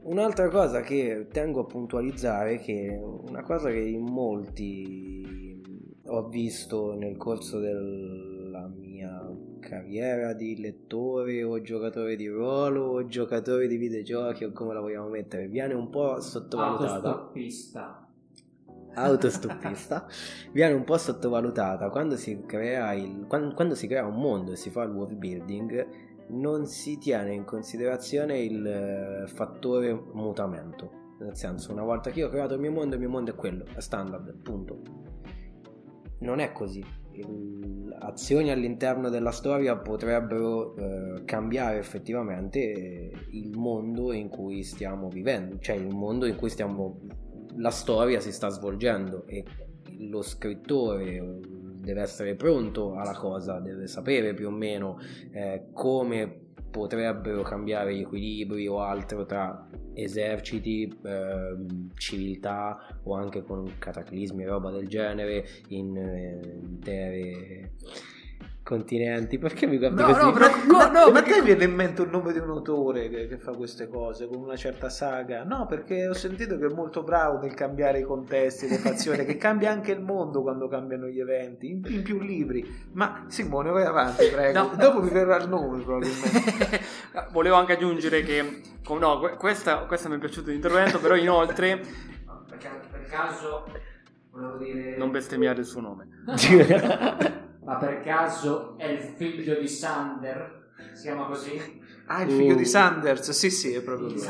Un'altra 0.07 0.49
cosa 0.49 0.83
che 0.83 1.27
tengo 1.33 1.63
a 1.63 1.65
puntualizzare 1.65 2.55
è 2.55 2.59
che 2.61 2.97
una 3.03 3.43
cosa 3.43 3.71
che 3.71 3.81
in 3.81 4.05
molti 4.05 5.61
ho 6.07 6.29
visto 6.29 6.95
nel 6.95 7.17
corso 7.17 7.59
della 7.59 8.69
mia 8.69 9.21
carriera 9.59 10.33
di 10.33 10.61
lettore 10.61 11.43
o 11.43 11.61
giocatore 11.61 12.15
di 12.15 12.29
ruolo 12.29 12.85
o 12.85 13.07
giocatore 13.09 13.67
di 13.67 13.77
videogiochi 13.77 14.45
o 14.45 14.53
come 14.53 14.75
la 14.75 14.81
vogliamo 14.81 15.09
mettere, 15.09 15.49
viene 15.49 15.75
un 15.75 15.91
po' 15.91 16.21
sottovalutata. 16.21 17.09
Autostoppista. 17.09 18.09
Autostoppista 18.95 20.07
viene 20.55 20.75
un 20.75 20.85
po' 20.85 20.99
sottovalutata 20.99 21.91
quando 21.91 22.17
si 22.17 22.45
crea 22.47 22.93
il 22.93 23.27
quando, 23.27 23.55
quando 23.55 23.75
si 23.75 23.89
crea 23.89 24.07
un 24.07 24.21
mondo 24.21 24.53
e 24.53 24.57
si 24.57 24.71
fa 24.71 24.85
il 24.85 24.93
world 24.93 25.17
building 25.17 26.06
non 26.29 26.67
si 26.67 26.99
tiene 26.99 27.35
in 27.35 27.45
considerazione 27.45 28.41
il 28.41 28.67
eh, 28.67 29.27
fattore 29.29 29.93
mutamento. 30.13 31.05
Nel 31.19 31.37
senso, 31.37 31.73
una 31.73 31.83
volta 31.83 32.11
che 32.11 32.21
io 32.21 32.27
ho 32.27 32.31
creato 32.31 32.55
il 32.55 32.61
mio 32.61 32.73
mondo, 32.73 32.95
il 32.95 33.01
mio 33.01 33.11
mondo 33.11 33.31
è 33.31 33.35
quello, 33.35 33.65
è 33.75 33.81
standard, 33.81 34.35
punto. 34.43 34.81
Non 36.19 36.41
è 36.41 36.53
così. 36.53 36.85
Azioni 37.99 38.51
all'interno 38.51 39.09
della 39.09 39.31
storia 39.31 39.77
potrebbero 39.77 40.77
eh, 40.77 41.25
cambiare 41.25 41.79
effettivamente 41.79 42.59
il 43.31 43.57
mondo 43.57 44.13
in 44.13 44.29
cui 44.29 44.63
stiamo 44.63 45.09
vivendo, 45.09 45.59
cioè 45.59 45.77
il 45.77 45.95
mondo 45.95 46.27
in 46.27 46.37
cui 46.37 46.51
stiamo, 46.51 47.01
la 47.57 47.71
storia 47.71 48.21
si 48.21 48.33
sta 48.33 48.49
svolgendo 48.51 49.27
e 49.27 49.45
lo 49.99 50.21
scrittore 50.21 51.41
deve 51.87 52.03
essere 52.03 52.35
pronto 52.35 52.97
alla 52.97 53.15
cosa, 53.15 53.61
deve 53.61 53.87
sapere 53.87 54.35
più 54.35 54.49
o 54.49 54.51
meno 54.51 54.99
eh, 55.31 55.69
come 55.73 56.41
potrebbero 56.69 57.43
cambiare 57.43 57.95
gli 57.95 58.01
equilibri 58.01 58.67
o 58.67 58.81
altro 58.81 59.25
tra 59.25 59.69
eserciti, 59.95 60.93
eh, 61.05 61.57
civiltà 61.95 62.99
o 63.05 63.15
anche 63.15 63.45
con 63.45 63.79
cataclismi 63.79 64.43
e 64.43 64.47
roba 64.47 64.73
del 64.73 64.89
genere 64.89 65.47
in 65.69 65.97
eh, 65.97 66.59
intere 66.61 67.71
continenti. 68.67 69.39
Perché 69.39 69.67
mi 69.67 69.79
guardi 69.79 70.01
no, 70.01 70.07
così? 70.09 70.21
No, 70.21 70.33
però, 70.33 70.49
no, 70.67 70.91
no, 70.91 71.11
ma 71.13 71.23
te 71.23 71.41
viene 71.41 71.65
in 71.65 71.73
mente 71.73 72.03
il 72.03 72.09
nome 72.11 72.33
di 72.33 72.41
un 72.41 72.51
autore 72.51 73.09
che, 73.09 73.29
che, 73.29 73.39
fa 73.39 73.53
queste 73.53 73.87
cose 73.87 74.27
con 74.27 74.39
una 74.39 74.57
certa 74.57 74.89
saga? 74.89 75.45
No, 75.45 75.67
perché 75.67 76.09
ho 76.09 76.13
sentito 76.15 76.59
che 76.59 76.67
è 76.67 76.75
molto 76.75 77.05
bravo 77.05 77.39
nel 77.39 77.55
cambiare 77.55 78.01
i 78.01 78.03
contesti, 78.03 78.69
le 78.69 78.79
fazioni, 78.79 79.25
che 79.25 79.37
cambia 79.37 79.71
anche 79.71 79.93
il 79.93 80.01
mondo 80.01 80.43
quando 80.43 80.67
cambiano 80.67 81.07
gli 81.07 81.21
eventi, 81.21 81.71
in, 81.71 81.81
in 81.87 82.03
più 82.03 82.19
libri. 82.19 82.89
Ma 82.93 83.25
Simone, 83.29 83.71
vai 83.71 83.85
avanti, 83.85 84.27
prego. 84.35 84.59
No. 84.59 84.75
Dopo 84.77 85.01
mi 85.01 85.11
verrà 85.11 85.37
il 85.37 85.49
nome 85.49 85.81
probabilmente. 85.83 86.81
Volevo 87.31 87.55
anche 87.55 87.75
aggiungere 87.75 88.23
che, 88.23 88.63
no, 88.99 89.37
questa, 89.39 89.85
questa 89.87 90.09
mi 90.09 90.17
è 90.17 90.19
piaciuto 90.19 90.51
l'intervento, 90.51 90.99
però 90.99 91.15
inoltre... 91.15 91.81
perché 92.49 92.69
per 92.91 93.07
caso 93.09 93.65
volevo 94.33 94.57
dire... 94.57 94.97
Non 94.97 95.13
bestemmiare 95.13 95.61
il 95.61 95.67
suo 95.67 95.81
nome. 95.81 96.09
Ma 97.67 97.77
per 97.79 98.01
caso 98.01 98.79
è 98.79 98.87
il 98.87 99.01
figlio 99.01 99.59
di 99.59 99.67
Sander? 99.67 100.71
Si 100.93 101.03
chiama 101.03 101.27
così? 101.27 101.83
Ah, 102.07 102.23
il 102.23 102.31
figlio 102.31 102.55
uh. 102.55 102.57
di 102.57 102.65
Sanders, 102.65 103.31
sì, 103.31 103.51
sì, 103.51 103.75
è 103.75 103.83
proprio 103.83 104.09
lui. 104.09 104.23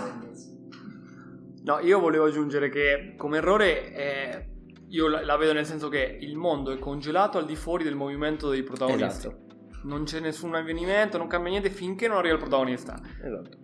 No, 1.65 1.79
io 1.81 2.01
volevo 2.01 2.25
aggiungere 2.25 2.71
che 2.71 3.15
come 3.19 3.37
errore 3.37 3.93
è... 3.93 4.47
io 4.89 5.09
la, 5.09 5.23
la, 5.23 5.37
vedo 5.37 5.53
nel 5.53 5.67
senso 5.67 5.91
che 5.91 6.17
il 6.19 6.35
mondo 6.37 6.73
è 6.73 6.79
congelato 6.79 7.37
al 7.37 7.45
di 7.45 7.57
fuori 7.57 7.85
del 7.85 7.95
movimento 7.95 8.49
dei 8.49 8.63
protagonisti. 8.63 9.27
Esatto. 9.27 9.45
Non 9.83 10.05
c'è 10.05 10.21
nessun 10.21 10.55
avvenimento, 10.55 11.19
non 11.19 11.27
cambia 11.27 11.51
niente 11.51 11.69
finché 11.69 12.09
non 12.09 12.17
arriva 12.17 12.35
il 12.35 12.41
protagonista. 12.41 12.99
Esatto. 13.23 13.59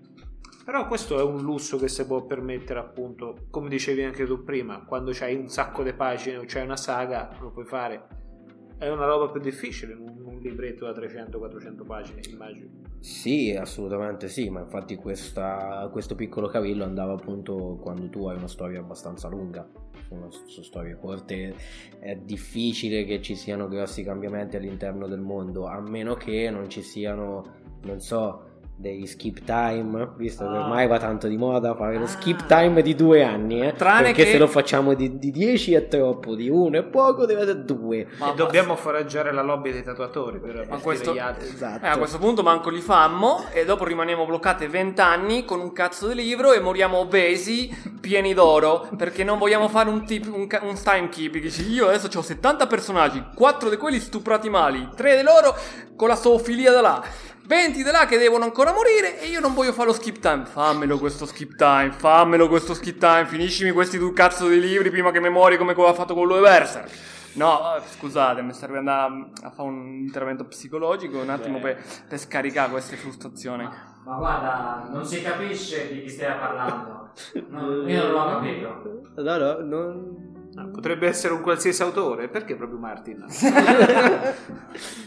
Però 0.66 0.86
questo 0.86 1.18
è 1.18 1.22
un 1.22 1.40
lusso 1.40 1.78
che 1.78 1.88
si 1.88 2.04
può 2.04 2.26
permettere, 2.26 2.78
appunto, 2.78 3.46
come 3.48 3.70
dicevi 3.70 4.02
anche 4.02 4.26
tu 4.26 4.44
prima, 4.44 4.84
quando 4.84 5.12
c'hai 5.14 5.34
un 5.34 5.48
sacco 5.48 5.82
di 5.82 5.94
pagine 5.94 6.36
o 6.36 6.44
c'hai 6.46 6.62
una 6.62 6.76
saga, 6.76 7.34
lo 7.40 7.50
puoi 7.50 7.64
fare 7.64 8.20
è 8.78 8.88
una 8.88 9.06
roba 9.06 9.28
più 9.28 9.40
difficile 9.40 9.94
un, 9.94 10.38
libretto 10.42 10.84
da 10.84 10.92
300-400 10.92 11.86
pagine, 11.86 12.20
immagino. 12.28 12.68
Sì, 12.98 13.56
assolutamente 13.56 14.28
sì, 14.28 14.50
ma 14.50 14.60
infatti 14.60 14.96
questa, 14.96 15.88
questo 15.92 16.16
piccolo 16.16 16.48
cavillo 16.48 16.82
andava 16.82 17.12
appunto 17.12 17.78
quando 17.80 18.08
tu 18.08 18.26
hai 18.26 18.36
una 18.36 18.48
storia 18.48 18.80
abbastanza 18.80 19.28
lunga. 19.28 19.68
Sono, 20.08 20.30
sono 20.30 20.64
storie 20.64 20.98
corte, 20.98 21.54
è 21.98 22.16
difficile 22.16 23.04
che 23.04 23.22
ci 23.22 23.34
siano 23.34 23.68
grossi 23.68 24.02
cambiamenti 24.02 24.56
all'interno 24.56 25.06
del 25.06 25.20
mondo, 25.20 25.66
a 25.66 25.80
meno 25.80 26.14
che 26.14 26.50
non 26.50 26.68
ci 26.68 26.82
siano, 26.82 27.44
non 27.84 28.00
so, 28.00 28.51
dei 28.74 29.06
skip 29.06 29.44
time, 29.44 30.12
visto 30.16 30.44
che 30.44 30.56
ormai 30.56 30.88
va 30.88 30.98
tanto 30.98 31.28
di 31.28 31.36
moda 31.36 31.74
fare 31.74 31.98
lo 31.98 32.06
skip 32.06 32.40
ah. 32.40 32.58
time 32.60 32.82
di 32.82 32.94
due 32.94 33.22
anni, 33.22 33.62
eh? 33.62 33.74
Tranne 33.74 34.06
perché 34.06 34.24
che... 34.24 34.30
se 34.32 34.38
lo 34.38 34.48
facciamo 34.48 34.94
di, 34.94 35.18
di 35.18 35.30
10 35.30 35.74
è 35.74 35.88
troppo, 35.88 36.34
di 36.34 36.48
uno 36.48 36.78
è 36.78 36.82
poco, 36.82 37.24
deve 37.24 37.42
essere 37.42 37.64
due. 37.64 38.08
Ma 38.18 38.32
e 38.32 38.34
dobbiamo 38.34 38.74
foraggiare 38.74 39.32
la 39.32 39.42
lobby 39.42 39.70
dei 39.70 39.82
tatuatori 39.82 40.40
per 40.40 40.66
a 40.68 40.78
questo... 40.78 41.14
Esatto. 41.14 41.84
Eh, 41.84 41.88
a 41.88 41.96
questo 41.96 42.18
punto 42.18 42.42
manco 42.42 42.70
li 42.70 42.80
fammo 42.80 43.44
e 43.52 43.64
dopo 43.64 43.84
rimaniamo 43.84 44.26
bloccati 44.26 44.66
20 44.66 45.00
anni 45.00 45.44
con 45.44 45.60
un 45.60 45.72
cazzo 45.72 46.08
di 46.08 46.14
libro 46.14 46.52
e 46.52 46.60
moriamo 46.60 46.96
obesi, 46.96 47.70
pieni 48.00 48.34
d'oro, 48.34 48.88
perché 48.96 49.22
non 49.22 49.38
vogliamo 49.38 49.68
fare 49.68 49.90
un, 49.90 50.04
tip, 50.04 50.26
un, 50.26 50.48
un 50.62 50.82
time 50.82 51.08
keep, 51.08 51.36
dici 51.38 51.70
io 51.70 51.88
adesso 51.88 52.08
ho 52.18 52.22
70 52.22 52.66
personaggi, 52.66 53.24
4 53.34 53.70
di 53.70 53.76
quelli 53.76 54.00
stuprati 54.00 54.48
mali, 54.48 54.88
3 54.94 55.16
di 55.16 55.22
loro 55.22 55.54
con 55.94 56.08
la 56.08 56.16
zoofilia 56.16 56.72
da 56.72 56.80
là. 56.80 57.04
20 57.52 57.82
di 57.82 57.90
là 57.90 58.06
che 58.06 58.16
devono 58.16 58.44
ancora 58.44 58.72
morire 58.72 59.20
e 59.20 59.26
io 59.26 59.38
non 59.38 59.52
voglio 59.52 59.74
fare 59.74 59.88
lo 59.88 59.92
skip 59.92 60.20
time. 60.20 60.46
Fammelo 60.46 60.96
questo 60.96 61.26
skip 61.26 61.54
time, 61.56 61.92
fammelo 61.92 62.48
questo 62.48 62.72
skip 62.72 62.96
time, 62.96 63.26
finiscimi 63.26 63.72
questi 63.72 63.98
due 63.98 64.14
cazzo 64.14 64.48
di 64.48 64.58
libri 64.58 64.88
prima 64.88 65.10
che 65.10 65.20
mi 65.20 65.28
muori 65.28 65.58
come 65.58 65.72
ha 65.72 65.92
fatto 65.92 66.14
con 66.14 66.26
lo 66.26 66.40
Berserk. 66.40 66.90
No, 67.34 67.76
scusate, 67.84 68.40
mi 68.40 68.54
serve 68.54 68.78
andare 68.78 69.32
a 69.42 69.50
fare 69.50 69.68
un 69.68 69.98
intervento 70.00 70.46
psicologico 70.46 71.18
un 71.18 71.28
attimo 71.28 71.60
per, 71.60 71.78
per, 72.08 72.18
scaricare 72.18 72.70
queste 72.70 72.96
frustrazioni. 72.96 73.64
Ma, 73.64 73.72
ma, 74.04 74.16
guarda, 74.16 74.88
non 74.90 75.04
si 75.04 75.20
capisce 75.20 75.92
di 75.92 76.00
chi 76.00 76.08
stai 76.08 76.34
parlando. 76.38 77.00
No, 77.50 77.86
io 77.86 78.02
non 78.04 78.12
l'ho 78.12 78.26
capito. 78.30 79.12
No, 79.16 79.36
no, 79.36 79.58
non 79.60 80.31
Ah, 80.54 80.66
potrebbe 80.66 81.08
essere 81.08 81.32
un 81.32 81.40
qualsiasi 81.40 81.82
autore, 81.82 82.28
perché 82.28 82.56
proprio 82.56 82.78
Martin? 82.78 83.24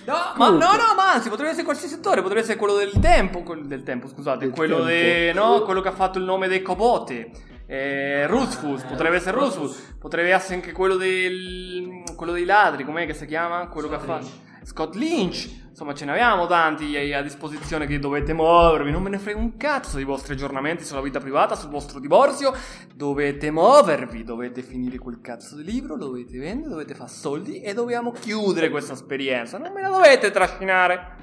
no, 0.05 0.15
ma, 0.37 0.49
no, 0.49 0.57
no, 0.57 0.93
ma 0.95 1.13
anzi, 1.13 1.29
potrebbe 1.29 1.51
essere 1.51 1.65
qualsiasi 1.65 1.93
autore, 1.93 2.21
potrebbe 2.21 2.41
essere 2.41 2.57
quello 2.57 2.75
del 2.75 2.91
tempo, 2.99 3.43
del 3.63 3.83
tempo, 3.83 4.07
scusate, 4.07 4.45
del 4.45 4.55
quello, 4.55 4.77
tempo. 4.77 4.89
De, 4.89 5.33
no, 5.33 5.61
quello 5.61 5.81
che 5.81 5.89
ha 5.89 5.93
fatto 5.93 6.17
il 6.17 6.25
nome 6.25 6.47
dei 6.47 6.61
Cobote. 6.63 7.31
Eh, 7.67 8.27
Rutfus, 8.27 8.83
potrebbe 8.83 9.17
essere 9.17 9.37
Rutfus, 9.37 9.95
potrebbe 9.99 10.31
essere 10.31 10.55
anche 10.55 10.71
quello 10.71 10.95
del 10.97 12.03
quello 12.15 12.31
dei 12.31 12.45
ladri, 12.45 12.83
com'è 12.83 13.05
che 13.05 13.13
si 13.13 13.25
chiama? 13.25 13.67
Quello 13.67 13.87
Scott 13.87 13.97
che 13.97 14.03
ha 14.03 14.15
fatto 14.15 14.27
Scott 14.65 14.95
Lynch. 14.95 15.63
Insomma, 15.69 15.93
ce 15.93 16.05
ne 16.05 16.11
abbiamo 16.11 16.47
tanti 16.47 16.95
a 17.13 17.21
disposizione 17.21 17.85
che 17.85 17.99
dovete 17.99 18.33
muovervi. 18.33 18.89
Non 18.89 19.03
me 19.03 19.09
ne 19.09 19.19
frega 19.19 19.37
un 19.37 19.57
cazzo 19.57 19.97
dei 19.97 20.05
vostri 20.05 20.33
aggiornamenti 20.33 20.83
sulla 20.83 21.01
vita 21.01 21.19
privata, 21.19 21.55
sul 21.55 21.69
vostro 21.69 21.99
divorzio. 21.99 22.51
Dovete 22.95 23.51
muovervi, 23.51 24.23
dovete 24.23 24.63
finire 24.63 24.97
quel 24.97 25.21
cazzo 25.21 25.55
di 25.55 25.63
libro, 25.63 25.97
dovete 25.97 26.39
vendere, 26.39 26.69
dovete 26.69 26.95
fare 26.95 27.09
soldi 27.09 27.61
e 27.61 27.73
dobbiamo 27.73 28.11
chiudere 28.11 28.69
questa 28.69 28.93
esperienza. 28.93 29.59
Non 29.59 29.71
me 29.71 29.81
la 29.81 29.89
dovete 29.89 30.31
trascinare. 30.31 31.17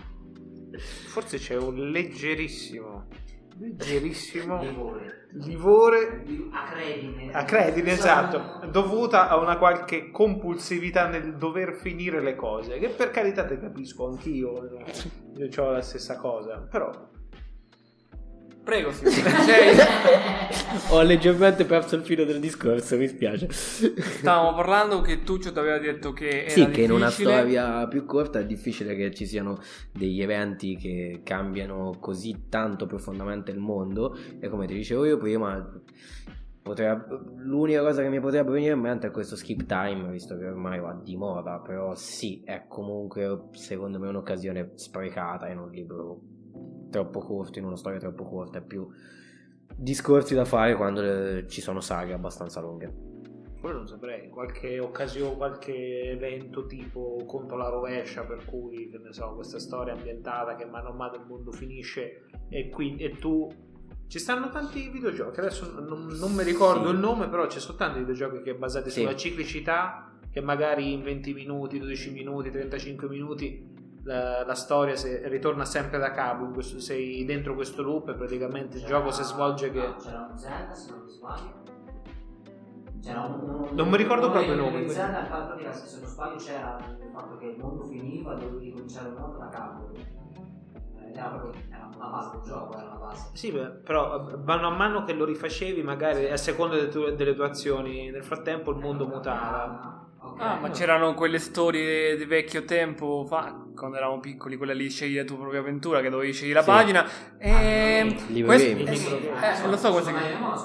Forse 1.08 1.38
c'è 1.38 1.56
un 1.56 1.90
leggerissimo 1.90 3.08
leggerissimo. 3.62 4.60
Livore. 5.34 6.24
Acredine. 6.50 7.32
Acredine 7.32 7.92
esatto. 7.92 8.66
Dovuta 8.66 9.28
a 9.28 9.36
una 9.36 9.56
qualche 9.56 10.10
compulsività 10.10 11.06
nel 11.06 11.36
dover 11.36 11.74
finire 11.74 12.20
le 12.20 12.34
cose 12.34 12.78
che 12.78 12.88
per 12.88 13.10
carità 13.10 13.44
te 13.44 13.58
capisco 13.58 14.08
anch'io 14.08 14.84
io 15.36 15.48
ho 15.56 15.70
la 15.70 15.80
stessa 15.80 16.16
cosa 16.16 16.58
però 16.58 16.90
Prego, 18.64 18.92
Silvio. 18.94 19.22
Ho 20.90 21.02
leggermente 21.02 21.64
perso 21.64 21.96
il 21.96 22.02
filo 22.02 22.24
del 22.24 22.38
discorso, 22.38 22.96
mi 22.96 23.08
spiace. 23.08 23.48
Stavamo 23.50 24.54
parlando 24.54 25.00
che 25.00 25.22
Tuccio 25.24 25.52
ti 25.52 25.58
aveva 25.58 25.78
detto 25.78 26.12
che 26.12 26.42
era 26.44 26.48
Sì, 26.50 26.60
difficile. 26.60 26.70
che 26.72 26.82
in 26.82 26.90
una 26.92 27.10
storia 27.10 27.88
più 27.88 28.04
corta 28.04 28.38
è 28.38 28.46
difficile 28.46 28.94
che 28.94 29.12
ci 29.12 29.26
siano 29.26 29.58
degli 29.92 30.22
eventi 30.22 30.76
che 30.76 31.20
cambiano 31.24 31.96
così 31.98 32.44
tanto 32.48 32.86
profondamente 32.86 33.50
il 33.50 33.58
mondo 33.58 34.16
e 34.38 34.48
come 34.48 34.66
ti 34.66 34.74
dicevo 34.74 35.04
io 35.06 35.18
prima 35.18 35.68
potrebbe- 36.62 37.04
l'unica 37.38 37.80
cosa 37.80 38.02
che 38.02 38.08
mi 38.08 38.20
potrebbe 38.20 38.52
venire 38.52 38.74
in 38.74 38.80
mente 38.80 39.08
è 39.08 39.10
questo 39.10 39.34
skip 39.34 39.66
time, 39.66 40.08
visto 40.10 40.38
che 40.38 40.46
ormai 40.46 40.78
va 40.78 40.96
di 41.02 41.16
moda, 41.16 41.58
però 41.58 41.94
sì, 41.96 42.42
è 42.44 42.66
comunque 42.68 43.48
secondo 43.52 43.98
me 43.98 44.08
un'occasione 44.08 44.70
sprecata 44.76 45.48
in 45.48 45.58
un 45.58 45.70
libro 45.70 46.20
troppo 46.92 47.18
corto, 47.18 47.58
in 47.58 47.64
una 47.64 47.76
storia 47.76 47.98
troppo 47.98 48.22
corta, 48.24 48.58
è 48.58 48.62
più 48.62 48.86
discorsi 49.74 50.34
da 50.34 50.44
fare 50.44 50.76
quando 50.76 51.02
eh, 51.02 51.48
ci 51.48 51.60
sono 51.60 51.80
saghe 51.80 52.12
abbastanza 52.12 52.60
lunghe. 52.60 53.10
Quello 53.60 53.78
non 53.78 53.86
saprei, 53.88 54.28
qualche 54.28 54.80
occasione, 54.80 55.36
qualche 55.36 56.02
evento 56.10 56.66
tipo 56.66 57.22
contro 57.26 57.56
la 57.56 57.68
rovescia 57.68 58.22
per 58.24 58.44
cui, 58.44 58.88
che 58.90 58.98
ne 58.98 59.12
so, 59.12 59.34
questa 59.34 59.58
storia 59.60 59.92
ambientata 59.94 60.56
che 60.56 60.64
mano 60.64 60.88
a 60.88 60.92
mano 60.92 61.14
il 61.14 61.24
mondo 61.26 61.52
finisce 61.52 62.26
e, 62.48 62.68
quindi, 62.68 63.04
e 63.04 63.16
tu... 63.16 63.48
Ci 64.08 64.18
stanno 64.18 64.50
tanti 64.50 64.90
videogiochi, 64.90 65.38
adesso 65.40 65.80
non, 65.80 66.06
non 66.06 66.34
mi 66.34 66.42
ricordo 66.42 66.88
Sì. 66.88 66.94
il 66.94 66.98
nome, 67.00 67.28
però 67.28 67.46
ci 67.48 67.60
sono 67.60 67.78
tanti 67.78 68.00
videogiochi 68.00 68.42
che 68.42 68.54
basati 68.54 68.90
Sì. 68.90 69.00
sulla 69.00 69.16
ciclicità, 69.16 70.12
che 70.30 70.40
magari 70.42 70.92
in 70.92 71.02
20 71.02 71.32
minuti, 71.32 71.78
12 71.78 72.10
minuti, 72.10 72.50
35 72.50 73.08
minuti 73.08 73.71
la, 74.04 74.44
la 74.44 74.54
storia 74.54 74.96
se- 74.96 75.28
ritorna 75.28 75.64
sempre 75.64 75.98
da 75.98 76.10
capo, 76.10 76.46
questo- 76.50 76.80
sei 76.80 77.24
dentro 77.24 77.54
questo 77.54 77.82
loop 77.82 78.08
e 78.10 78.14
praticamente 78.14 78.78
il 78.78 78.84
gioco 78.84 79.10
si 79.10 79.22
svolge 79.22 79.70
che... 79.70 79.96
C'era 79.98 80.26
un 80.30 80.38
Zelda, 80.38 80.74
se 80.74 80.90
non 80.90 81.02
mi 81.04 81.10
sbaglio. 81.10 81.60
C'era 83.00 83.20
un, 83.22 83.68
Non 83.72 83.88
mi 83.88 83.96
ricordo 83.96 84.30
proprio 84.30 84.54
dei- 84.54 84.60
i 84.60 84.64
nomi, 84.64 84.76
dei 84.76 84.84
quindi. 84.84 85.02
Zelda, 85.02 85.18
in 85.20 85.26
pratica, 85.28 85.72
se 85.72 86.00
non 86.00 86.08
sbaglio, 86.08 86.36
c'era 86.36 86.76
il 87.00 87.10
fatto 87.12 87.38
che 87.38 87.46
il 87.46 87.58
mondo 87.58 87.84
finiva, 87.84 88.34
dovevi 88.34 88.64
ricominciare 88.66 89.08
un 89.08 89.14
mondo 89.14 89.38
da 89.38 89.48
capo. 89.48 89.90
Eh, 89.94 91.16
Era 91.16 91.28
proprio 91.28 91.52
era 91.70 91.88
una 91.94 92.06
base 92.06 92.30
del 92.32 92.40
gioco, 92.42 92.72
era 92.78 92.86
una 92.88 92.96
base. 93.06 93.30
Sì, 93.34 93.52
però 93.52 94.28
eh, 94.30 94.36
mano 94.36 94.66
a 94.68 94.70
mano 94.70 95.04
che 95.04 95.12
lo 95.12 95.24
rifacevi, 95.24 95.82
magari 95.82 96.30
a 96.30 96.36
seconda 96.36 96.76
delle 96.76 96.88
tue, 96.88 97.14
delle 97.14 97.34
tue 97.34 97.46
azioni, 97.46 98.10
nel 98.10 98.24
frattempo 98.24 98.70
il 98.70 98.78
mondo 98.78 99.06
mutava. 99.06 100.06
Ok. 100.20 100.40
Ah, 100.40 100.56
ma 100.60 100.70
c'erano 100.70 101.14
quelle 101.14 101.38
storie 101.38 102.16
di 102.16 102.24
vecchio 102.24 102.64
tempo 102.64 103.24
fa, 103.26 103.61
quando 103.74 103.96
eravamo 103.96 104.20
piccoli, 104.20 104.56
quella 104.56 104.72
lì 104.74 104.88
scegli 104.90 105.16
la 105.16 105.24
tua 105.24 105.36
propria 105.36 105.60
avventura, 105.60 106.00
che 106.00 106.08
dovevi 106.10 106.32
scegliere 106.32 106.54
la 106.58 106.62
Sì. 106.62 106.70
pagina. 106.70 107.06
E 107.38 108.16
Libro 108.28 108.52
quest- 108.52 108.66
game. 108.74 108.90
eh, 108.90 109.64
eh, 109.64 109.68
lo 109.68 109.76
so 109.76 110.02
si 110.02 110.12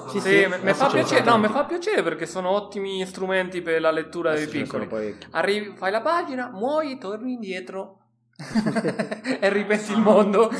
Sì, 0.08 0.20
sì, 0.20 0.46
mi- 0.62 0.72
fa 0.74 0.88
no, 1.24 1.48
fa 1.48 1.64
piacere 1.64 2.02
perché 2.02 2.26
sono 2.26 2.50
ottimi 2.50 3.04
strumenti 3.06 3.62
per 3.62 3.80
la 3.80 3.90
lettura 3.90 4.34
dei 4.34 4.44
Adesso 4.44 4.78
piccoli. 4.78 5.14
Arrivi, 5.30 5.72
fai 5.76 5.90
la 5.90 6.00
pagina, 6.00 6.50
muovi, 6.52 6.98
torni 6.98 7.32
indietro 7.34 7.98
e 9.40 9.48
ripeti 9.52 9.92
il 9.92 10.00
mondo. 10.00 10.50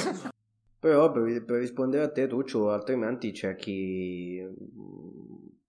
Però 0.81 1.11
per, 1.11 1.45
per 1.45 1.59
rispondere 1.59 2.05
a 2.05 2.11
te, 2.11 2.27
Tuccio, 2.29 2.71
altrimenti 2.71 3.33
c'è 3.33 3.57
chi, 3.57 4.41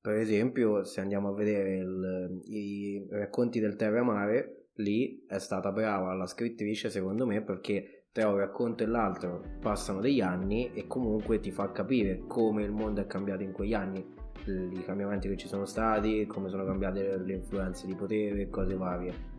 per 0.01 0.15
esempio, 0.15 0.83
se 0.83 1.01
andiamo 1.01 1.29
a 1.29 1.33
vedere 1.33 1.77
il- 1.77 2.41
i 2.45 3.07
racconti 3.09 3.59
del 3.59 3.75
Terramare, 3.75 4.58
lì 4.79 5.25
è 5.27 5.37
stata 5.39 5.71
brava 5.71 6.13
la 6.13 6.25
scrittrice, 6.25 6.89
secondo 6.89 7.25
me, 7.25 7.41
perché 7.41 8.05
tra 8.11 8.27
un 8.27 8.37
racconto 8.37 8.83
e 8.83 8.87
l'altro 8.87 9.41
passano 9.61 9.99
degli 10.01 10.19
anni 10.21 10.71
e 10.73 10.87
comunque 10.87 11.39
ti 11.39 11.51
fa 11.51 11.71
capire 11.71 12.23
come 12.27 12.63
il 12.63 12.71
mondo 12.71 13.01
è 13.01 13.05
cambiato 13.07 13.43
in 13.43 13.51
quegli 13.51 13.73
anni, 13.73 14.03
i 14.45 14.83
cambiamenti 14.85 15.27
che 15.27 15.37
ci 15.37 15.47
sono 15.47 15.65
stati, 15.65 16.25
come 16.25 16.49
sono 16.49 16.65
cambiate 16.65 17.17
le 17.23 17.33
influenze 17.33 17.85
di 17.85 17.93
potere, 17.95 18.49
cose 18.49 18.75
varie. 18.75 19.37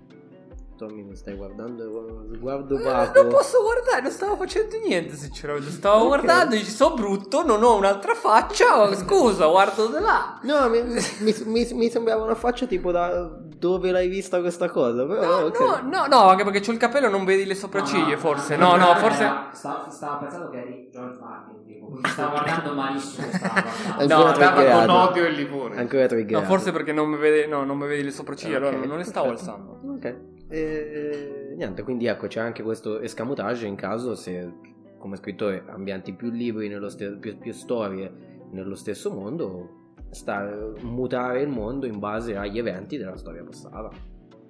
Tommy 0.77 1.03
mi 1.03 1.15
stai 1.15 1.37
guardando 1.37 1.91
con 1.91 2.05
uno 2.11 2.35
sguardo 2.35 2.79
Eh, 2.79 2.83
vago. 2.83 3.21
non 3.23 3.31
posso 3.31 3.61
guardare, 3.61 4.01
non 4.01 4.11
stavo 4.11 4.37
facendo 4.37 4.79
niente 4.79 5.15
sinceramente. 5.15 5.69
Stavo 5.71 6.03
Ok. 6.03 6.07
guardando, 6.07 6.55
dici 6.55 6.71
sono 6.71 6.95
brutto, 6.95 7.45
non 7.45 7.63
ho 7.63 7.77
un'altra 7.77 8.15
faccia. 8.15 8.95
Scusa, 8.95 9.47
guardo 9.47 9.89
di 9.89 9.93
là. 10.01 10.41
No, 10.43 10.69
mi, 10.71 10.81
mi- 11.21 11.35
mi- 11.45 11.73
mi 11.75 11.91
sembrava 11.91 12.25
una 12.25 12.35
faccia 12.35 12.67
tipo 12.67 12.93
da 12.93 13.39
dove 13.61 13.93
l'hai 13.93 14.09
vista 14.09 14.41
questa 14.41 14.69
cosa. 14.71 15.05
Però, 15.07 15.21
No, 15.41 15.47
ok. 15.47 15.61
no, 15.61 15.89
no, 15.89 16.07
no, 16.07 16.29
anche 16.29 16.43
perché 16.45 16.61
c'ho 16.61 16.73
il 16.73 16.79
capello 16.79 17.07
e 17.07 17.11
non 17.11 17.25
vedi 17.25 17.45
le 17.45 17.55
sopracciglia, 17.55 18.17
forse. 18.17 18.57
No, 18.57 18.75
no, 18.77 18.95
forse. 18.97 19.31
Stava, 19.53 19.89
stava 19.91 20.17
pensando 20.17 20.49
che 20.49 20.57
eri 20.59 20.89
George 20.91 21.19
Martin, 21.21 21.63
tipo, 21.67 22.01
stava 22.09 22.31
guardando 22.31 22.75
malissimo. 22.75 23.27
Stava 23.31 23.53
guardando. 23.61 24.15
Ancora 24.15 24.17
No, 24.17 24.33
triggerato. 24.33 24.63
dava 24.65 24.87
con 24.87 25.09
odio 25.11 25.27
il 25.27 25.35
livore. 25.35 25.77
Ancora 25.77 26.07
triggerato. 26.07 26.41
No, 26.45 26.51
forse 26.51 26.73
perché 26.73 26.93
non 26.93 27.09
mi 27.09 27.19
vedi, 27.19 27.49
no, 27.49 27.65
non 27.65 27.77
mi 27.79 27.87
vedi 27.87 28.03
le 28.03 28.11
sopracciglia, 28.11 28.57
Ok, 28.57 28.63
allora 28.65 28.87
non 28.87 28.97
le 28.97 29.05
stavo 29.05 29.29
perfetto. 29.29 29.51
alzando. 29.51 29.95
Ok. 29.97 30.17
E, 30.49 31.55
niente, 31.57 31.83
quindi 31.83 32.07
ecco, 32.07 32.27
c'è 32.27 32.41
anche 32.41 32.63
questo 32.63 32.99
escamotage 33.01 33.67
in 33.67 33.77
caso 33.77 34.15
se 34.15 34.51
come 34.99 35.17
scrittore 35.17 35.65
ambienti 35.69 36.13
più 36.13 36.31
libri, 36.31 36.69
nello 36.69 36.89
ste- 36.89 37.17
più, 37.19 37.39
più 37.39 37.53
storie 37.53 38.13
nello 38.53 38.75
stesso 38.75 39.11
mondo, 39.13 39.80
sta, 40.11 40.73
mutare 40.83 41.43
il 41.43 41.49
mondo 41.49 41.87
in 41.87 41.99
base 41.99 42.37
agli 42.37 42.59
eventi 42.59 42.97
della 42.97 43.17
storia 43.17 43.43
passata 43.45 43.91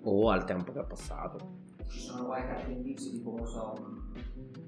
o 0.03 0.31
al 0.31 0.44
tempo 0.44 0.73
che 0.73 0.81
è 0.81 0.85
passato. 0.85 1.59
Ci 1.88 2.01
sono 2.01 2.27
qualche 2.27 2.51
altro 2.51 2.73
indizio, 2.73 3.11
tipo, 3.11 3.35
non 3.37 3.46
so, 3.46 3.75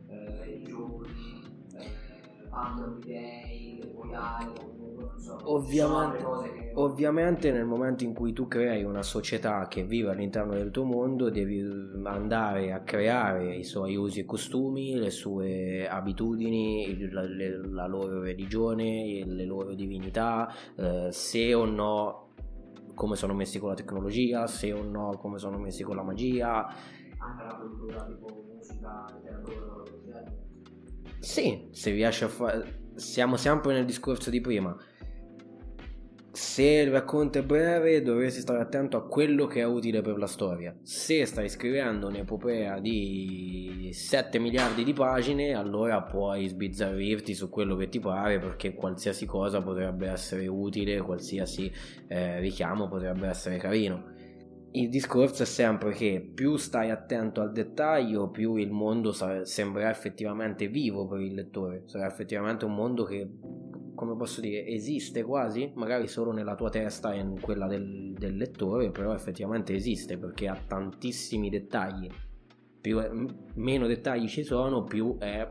eh, 0.08 0.50
i 0.50 0.62
giorni, 0.64 1.42
eh, 1.74 2.48
Phantom 2.48 2.98
Day, 3.00 3.78
le 3.80 3.86
boiali, 3.86 4.46
o 4.46 4.52
comunque, 4.52 4.86
non 4.86 4.91
so. 5.18 5.38
Ovviamente, 5.44 6.52
che- 6.52 6.70
ovviamente 6.74 7.50
nel 7.52 7.64
momento 7.64 8.04
in 8.04 8.12
cui 8.14 8.32
tu 8.32 8.46
crei 8.48 8.82
una 8.84 9.02
società 9.02 9.66
che 9.68 9.84
vive 9.84 10.10
all'interno 10.10 10.52
del 10.54 10.70
tuo 10.70 10.84
mondo 10.84 11.30
devi 11.30 11.60
andare 12.04 12.72
a 12.72 12.80
creare 12.80 13.56
i 13.56 13.64
suoi 13.64 13.96
usi 13.96 14.20
e 14.20 14.24
costumi, 14.24 14.94
le 14.96 15.10
sue 15.10 15.88
abitudini, 15.88 17.08
la, 17.10 17.22
le- 17.22 17.66
la 17.68 17.86
loro 17.86 18.20
religione, 18.20 19.24
le 19.24 19.44
loro 19.44 19.74
divinità, 19.74 20.52
eh, 20.76 21.08
se 21.10 21.54
o 21.54 21.64
no 21.64 22.20
come 22.94 23.16
sono 23.16 23.34
messi 23.34 23.58
con 23.58 23.70
la 23.70 23.74
tecnologia, 23.74 24.46
se 24.46 24.72
o 24.72 24.82
no 24.82 25.16
come 25.18 25.38
sono 25.38 25.58
messi 25.58 25.82
con 25.82 25.96
la 25.96 26.02
magia. 26.02 26.66
anche 27.18 27.42
la 27.44 27.54
cultura, 27.54 28.04
tipo 28.04 28.44
musica, 28.46 29.06
letteratura. 29.14 30.22
Sì, 31.18 31.68
se 31.72 31.90
riesci 31.92 32.24
a 32.24 32.28
fare... 32.28 32.80
Siamo 32.94 33.36
sempre 33.36 33.72
nel 33.72 33.84
discorso 33.86 34.30
di 34.30 34.40
prima. 34.40 34.76
Se 36.34 36.62
il 36.62 36.90
racconto 36.90 37.38
è 37.38 37.42
breve 37.42 38.00
dovresti 38.00 38.40
stare 38.40 38.62
attento 38.62 38.96
a 38.96 39.06
quello 39.06 39.46
che 39.46 39.60
è 39.60 39.64
utile 39.64 40.00
per 40.00 40.16
la 40.16 40.26
storia. 40.26 40.74
Se 40.82 41.26
stai 41.26 41.50
scrivendo 41.50 42.08
un'epopea 42.08 42.80
di 42.80 43.90
7 43.92 44.38
miliardi 44.38 44.82
di 44.82 44.94
pagine, 44.94 45.52
allora 45.52 46.00
puoi 46.00 46.48
sbizzarrirti 46.48 47.34
su 47.34 47.50
quello 47.50 47.76
che 47.76 47.90
ti 47.90 48.00
pare 48.00 48.38
perché 48.38 48.72
qualsiasi 48.72 49.26
cosa 49.26 49.60
potrebbe 49.60 50.08
essere 50.08 50.46
utile, 50.46 51.02
qualsiasi 51.02 51.70
eh, 52.08 52.40
richiamo 52.40 52.88
potrebbe 52.88 53.28
essere 53.28 53.58
carino. 53.58 54.12
Il 54.74 54.88
discorso 54.88 55.42
è 55.42 55.46
sempre 55.46 55.92
che 55.92 56.26
più 56.34 56.56
stai 56.56 56.88
attento 56.88 57.42
al 57.42 57.52
dettaglio, 57.52 58.30
più 58.30 58.56
il 58.56 58.70
mondo 58.70 59.12
sa- 59.12 59.44
sembrerà 59.44 59.90
effettivamente 59.90 60.68
vivo 60.68 61.06
per 61.06 61.20
il 61.20 61.34
lettore. 61.34 61.82
Sarà 61.84 62.06
effettivamente 62.06 62.64
un 62.64 62.74
mondo 62.74 63.04
che, 63.04 63.28
come 64.02 64.16
posso 64.16 64.40
dire, 64.40 64.66
esiste 64.66 65.22
quasi, 65.22 65.70
magari 65.76 66.08
solo 66.08 66.32
nella 66.32 66.56
tua 66.56 66.70
testa 66.70 67.12
e 67.12 67.20
in 67.20 67.40
quella 67.40 67.68
del, 67.68 68.12
del 68.18 68.36
lettore, 68.36 68.90
però 68.90 69.14
effettivamente 69.14 69.76
esiste 69.76 70.18
perché 70.18 70.48
ha 70.48 70.56
tantissimi 70.56 71.48
dettagli. 71.48 72.08
Più 72.80 72.98
è- 72.98 73.10
meno 73.54 73.86
dettagli 73.86 74.26
ci 74.26 74.42
sono, 74.42 74.82
più 74.82 75.18
è 75.18 75.48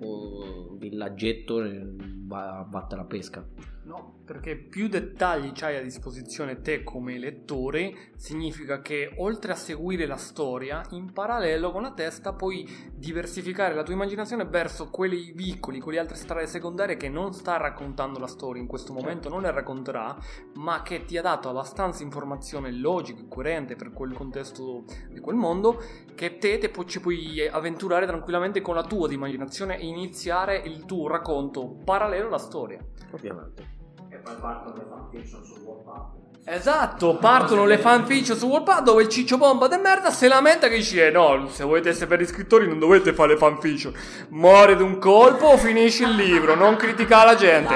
un 0.00 0.78
villaggetto 0.78 1.62
eh, 1.62 1.86
va, 2.24 2.66
vatta 2.66 2.96
la 2.96 3.04
pesca. 3.04 3.46
No, 3.82 4.20
perché 4.26 4.56
più 4.56 4.88
dettagli 4.88 5.52
c'hai 5.54 5.76
a 5.76 5.82
disposizione 5.82 6.60
te 6.60 6.84
come 6.84 7.18
lettore, 7.18 8.10
significa 8.14 8.80
che 8.82 9.14
oltre 9.16 9.52
a 9.52 9.56
seguire 9.56 10.06
la 10.06 10.16
storia, 10.16 10.84
in 10.90 11.12
parallelo 11.12 11.72
con 11.72 11.82
la 11.82 11.92
testa 11.92 12.34
puoi 12.34 12.68
diversificare 12.92 13.74
la 13.74 13.82
tua 13.82 13.94
immaginazione 13.94 14.44
verso 14.44 14.90
quei 14.90 15.32
vicoli, 15.34 15.80
quelle 15.80 15.98
altre 15.98 16.16
strade 16.16 16.46
secondarie 16.46 16.98
che 16.98 17.08
non 17.08 17.32
sta 17.32 17.56
raccontando 17.56 18.18
la 18.18 18.26
storia 18.26 18.60
in 18.60 18.68
questo 18.68 18.92
momento, 18.92 19.30
non 19.30 19.42
le 19.42 19.50
racconterà, 19.50 20.14
ma 20.54 20.82
che 20.82 21.06
ti 21.06 21.16
ha 21.16 21.22
dato 21.22 21.48
abbastanza 21.48 22.02
informazione 22.02 22.70
logica 22.70 23.22
e 23.22 23.28
coerente 23.28 23.76
per 23.76 23.92
quel 23.92 24.12
contesto 24.12 24.84
di 25.08 25.20
quel 25.20 25.36
mondo, 25.36 25.82
che 26.14 26.36
te, 26.36 26.58
te 26.58 26.68
pu- 26.68 26.84
ci 26.84 27.00
puoi 27.00 27.48
avventurare 27.48 28.06
tranquillamente 28.06 28.60
con 28.60 28.74
la 28.74 28.84
tua 28.84 29.10
immaginazione 29.10 29.78
e 29.78 29.86
iniziare 29.86 30.58
il 30.58 30.84
tuo 30.84 31.08
racconto 31.08 31.78
parallelo 31.82 32.26
alla 32.26 32.38
storia. 32.38 32.78
Ovviamente. 33.12 33.79
Poi 34.22 34.34
partono 34.40 34.74
le 34.76 34.86
fanfiction 34.88 35.44
su 35.44 35.54
Wattpad. 35.64 36.18
Esatto, 36.44 37.16
partono 37.16 37.64
le 37.64 37.78
fanfiction 37.78 38.36
su 38.36 38.46
Wattpad 38.46 38.82
dove 38.82 39.02
il 39.02 39.08
ciccio 39.08 39.36
bomba 39.36 39.68
de 39.68 39.76
merda 39.76 40.10
se 40.10 40.26
lamenta 40.26 40.68
che 40.68 40.76
dice 40.76 41.06
"Eh 41.06 41.10
no, 41.10 41.48
se 41.48 41.64
volete 41.64 41.90
essere 41.90 42.06
per 42.06 42.26
scrittori 42.26 42.66
non 42.66 42.78
dovete 42.78 43.12
fare 43.12 43.32
le 43.32 43.38
fanfiction. 43.38 43.92
Muore 44.30 44.76
d'un 44.76 44.98
colpo 44.98 45.46
o 45.46 45.56
finisci 45.58 46.02
il 46.02 46.14
libro, 46.14 46.54
non 46.54 46.76
criticare 46.76 47.26
la 47.26 47.36
gente. 47.36 47.74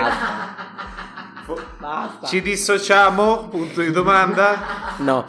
Basta. 1.79 2.27
Ci 2.27 2.41
dissociamo? 2.41 3.49
Punto 3.49 3.83
di 3.83 3.91
domanda. 3.91 4.95
No, 4.99 5.27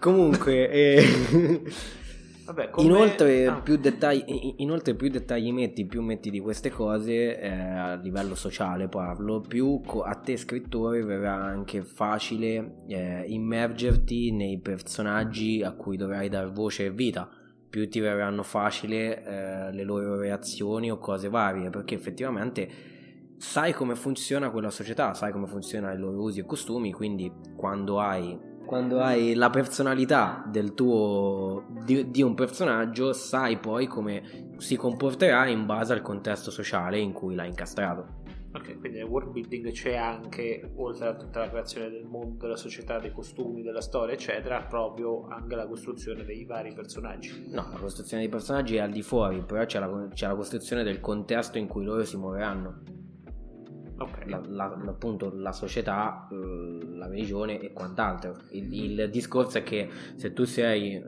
comunque, 0.00 0.68
eh, 0.68 1.62
Vabbè, 2.46 2.70
come- 2.70 2.86
Inoltre, 2.86 3.46
ah. 3.46 3.60
più 3.60 3.76
dettagli, 3.76 4.54
inoltre, 4.58 4.94
più 4.94 5.08
dettagli 5.08 5.52
metti, 5.52 5.84
più 5.84 6.00
metti 6.00 6.30
di 6.30 6.38
queste 6.38 6.70
cose 6.70 7.40
eh, 7.40 7.50
a 7.50 7.94
livello 7.96 8.36
sociale, 8.36 8.86
parlo, 8.86 9.40
più 9.40 9.80
a 10.04 10.14
te 10.14 10.36
scrittore 10.36 11.02
verrà 11.02 11.34
anche 11.34 11.82
facile 11.82 12.76
eh, 12.86 13.24
immergerti 13.26 14.30
nei 14.30 14.60
personaggi 14.60 15.62
a 15.64 15.72
cui 15.72 15.96
dovrai 15.96 16.28
dar 16.28 16.52
voce 16.52 16.86
e 16.86 16.90
vita. 16.92 17.28
Più 17.68 17.88
ti 17.88 17.98
verranno 17.98 18.44
facile 18.44 19.24
eh, 19.24 19.72
le 19.72 19.82
loro 19.82 20.16
reazioni 20.16 20.88
o 20.88 20.98
cose 20.98 21.28
varie, 21.28 21.68
perché 21.68 21.96
effettivamente 21.96 22.68
sai 23.38 23.72
come 23.72 23.96
funziona 23.96 24.50
quella 24.50 24.70
società, 24.70 25.14
sai 25.14 25.32
come 25.32 25.48
funzionano 25.48 25.92
i 25.92 25.98
loro 25.98 26.22
usi 26.22 26.40
e 26.40 26.46
costumi, 26.46 26.92
quindi 26.92 27.30
quando 27.56 27.98
hai 27.98 28.38
quando 28.66 29.00
hai 29.00 29.34
la 29.34 29.48
personalità 29.48 30.44
del 30.46 30.74
tuo 30.74 31.64
di, 31.84 32.10
di 32.10 32.20
un 32.20 32.34
personaggio 32.34 33.12
sai 33.12 33.58
poi 33.58 33.86
come 33.86 34.54
si 34.58 34.76
comporterà 34.76 35.46
in 35.46 35.64
base 35.64 35.92
al 35.92 36.02
contesto 36.02 36.50
sociale 36.50 36.98
in 36.98 37.12
cui 37.12 37.34
l'hai 37.34 37.48
incastrato. 37.48 38.24
Ok, 38.52 38.78
quindi 38.78 38.98
nel 38.98 39.06
world 39.06 39.32
building 39.32 39.70
c'è 39.70 39.96
anche, 39.96 40.72
oltre 40.76 41.08
a 41.08 41.14
tutta 41.14 41.40
la 41.40 41.48
creazione 41.50 41.90
del 41.90 42.06
mondo, 42.06 42.38
della 42.38 42.56
società, 42.56 42.98
dei 42.98 43.12
costumi, 43.12 43.62
della 43.62 43.82
storia, 43.82 44.14
eccetera, 44.14 44.62
proprio 44.62 45.26
anche 45.28 45.54
la 45.54 45.66
costruzione 45.66 46.24
dei 46.24 46.44
vari 46.46 46.72
personaggi. 46.72 47.48
no 47.48 47.68
la 47.70 47.78
costruzione 47.78 48.22
dei 48.22 48.32
personaggi 48.32 48.76
è 48.76 48.80
al 48.80 48.90
di 48.90 49.02
fuori 49.02 49.42
però 49.42 49.64
c'è 49.66 49.78
la, 49.78 50.08
c'è 50.12 50.26
la 50.26 50.34
costruzione 50.34 50.82
del 50.84 51.00
contesto 51.00 51.58
in 51.58 51.66
cui 51.66 51.84
loro 51.84 52.02
si 52.04 52.16
muoveranno 52.16 52.80
Ok. 53.98 54.26
la- 54.26 54.42
la- 54.46 54.82
appunto 54.88 55.32
la 55.34 55.52
società 55.52 56.28
la 56.30 57.06
religione 57.08 57.58
e 57.60 57.72
quant'altro 57.72 58.36
il, 58.50 58.72
il 58.72 59.10
discorso 59.10 59.58
è 59.58 59.62
che 59.62 59.88
se 60.16 60.32
tu 60.32 60.44
sei 60.44 61.02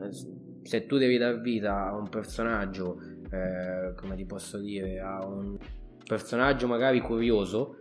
se 0.63 0.85
tu 0.85 0.97
devi 0.97 1.17
dar 1.17 1.39
vita 1.39 1.87
a 1.87 1.95
un 1.95 2.09
personaggio 2.09 2.99
eh, 3.31 3.93
come 3.95 4.15
ti 4.15 4.25
posso 4.25 4.57
dire 4.57 4.99
a 4.99 5.23
un 5.25 5.57
personaggio 6.03 6.65
magari 6.67 6.99
curioso 7.01 7.75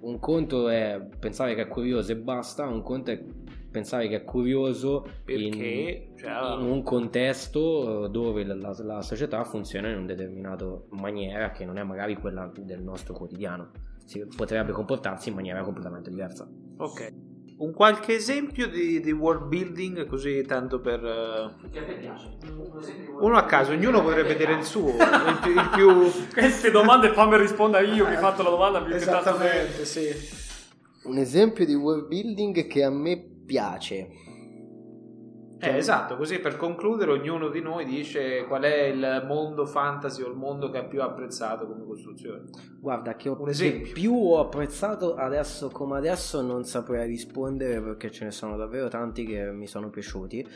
un 0.00 0.18
conto 0.18 0.68
è 0.68 1.00
pensare 1.18 1.54
che 1.54 1.62
è 1.62 1.68
curioso 1.68 2.12
e 2.12 2.16
basta 2.16 2.66
un 2.66 2.82
conto 2.82 3.10
è 3.10 3.24
pensare 3.70 4.06
che 4.08 4.16
è 4.16 4.24
curioso 4.24 5.04
Perché, 5.24 6.06
in, 6.10 6.16
cioè, 6.18 6.30
in 6.60 6.66
un 6.66 6.82
contesto 6.82 8.06
dove 8.08 8.44
la, 8.44 8.54
la- 8.54 8.76
la 8.84 9.02
società 9.02 9.42
funziona 9.44 9.88
in 9.88 9.96
una 9.96 10.06
determinata 10.06 10.66
maniera 10.90 11.50
che 11.50 11.64
non 11.64 11.78
è 11.78 11.82
magari 11.82 12.14
quella 12.16 12.52
del 12.56 12.82
nostro 12.82 13.14
quotidiano 13.14 13.70
si 14.04 14.24
potrebbe 14.36 14.72
comportarsi 14.72 15.28
in 15.30 15.34
maniera 15.34 15.62
completamente 15.62 16.10
diversa 16.10 16.48
Ok. 16.76 17.12
Un 17.56 17.72
qualche 17.72 18.14
esempio 18.16 18.68
di, 18.68 18.98
di 18.98 19.12
world 19.12 19.46
building, 19.46 20.06
così 20.06 20.42
tanto 20.42 20.80
per... 20.80 21.00
Che 21.70 21.78
a 21.78 21.84
te 21.84 21.94
piace? 21.94 22.36
Uno 23.20 23.36
a 23.36 23.44
caso, 23.44 23.70
ognuno 23.70 24.02
potrebbe 24.02 24.34
dire 24.34 24.54
il 24.54 24.64
suo, 24.64 24.88
il 24.88 25.38
più... 25.40 25.52
il 25.52 25.70
più- 25.72 26.10
Queste 26.34 26.72
domande 26.72 27.12
fammi 27.12 27.38
rispondere 27.38 27.86
io 27.86 28.06
che 28.06 28.16
ho 28.16 28.18
fatto 28.18 28.42
la 28.42 28.50
domanda 28.50 28.82
più 28.82 28.92
che 28.94 29.04
tanto 29.04 29.30
Esattamente, 29.30 29.84
sì. 29.84 30.08
un 31.04 31.16
esempio 31.16 31.64
di 31.64 31.74
world 31.74 32.08
building 32.08 32.66
che 32.66 32.82
a 32.82 32.90
me 32.90 33.24
piace 33.46 34.08
Eh, 35.64 35.76
esatto, 35.76 36.16
così 36.16 36.38
per 36.38 36.56
concludere 36.56 37.12
ognuno 37.12 37.48
di 37.48 37.60
noi 37.60 37.84
dice 37.84 38.44
qual 38.46 38.62
è 38.62 38.84
il 38.84 39.24
mondo 39.26 39.66
fantasy 39.66 40.22
o 40.22 40.28
il 40.28 40.36
mondo 40.36 40.70
che 40.70 40.78
ha 40.78 40.84
più 40.84 41.02
apprezzato 41.02 41.66
come 41.66 41.84
costruzione. 41.84 42.42
Guarda, 42.80 43.16
che, 43.16 43.28
ho, 43.28 43.36
Un 43.40 43.48
esempio. 43.48 43.86
che 43.86 43.92
più 43.92 44.14
ho 44.14 44.40
apprezzato 44.40 45.14
adesso 45.14 45.70
come 45.70 45.96
adesso 45.96 46.42
non 46.42 46.64
saprei 46.64 47.06
rispondere 47.06 47.80
perché 47.80 48.10
ce 48.10 48.24
ne 48.24 48.30
sono 48.30 48.56
davvero 48.56 48.88
tanti 48.88 49.24
che 49.24 49.50
mi 49.52 49.66
sono 49.66 49.90
piaciuti, 49.90 50.46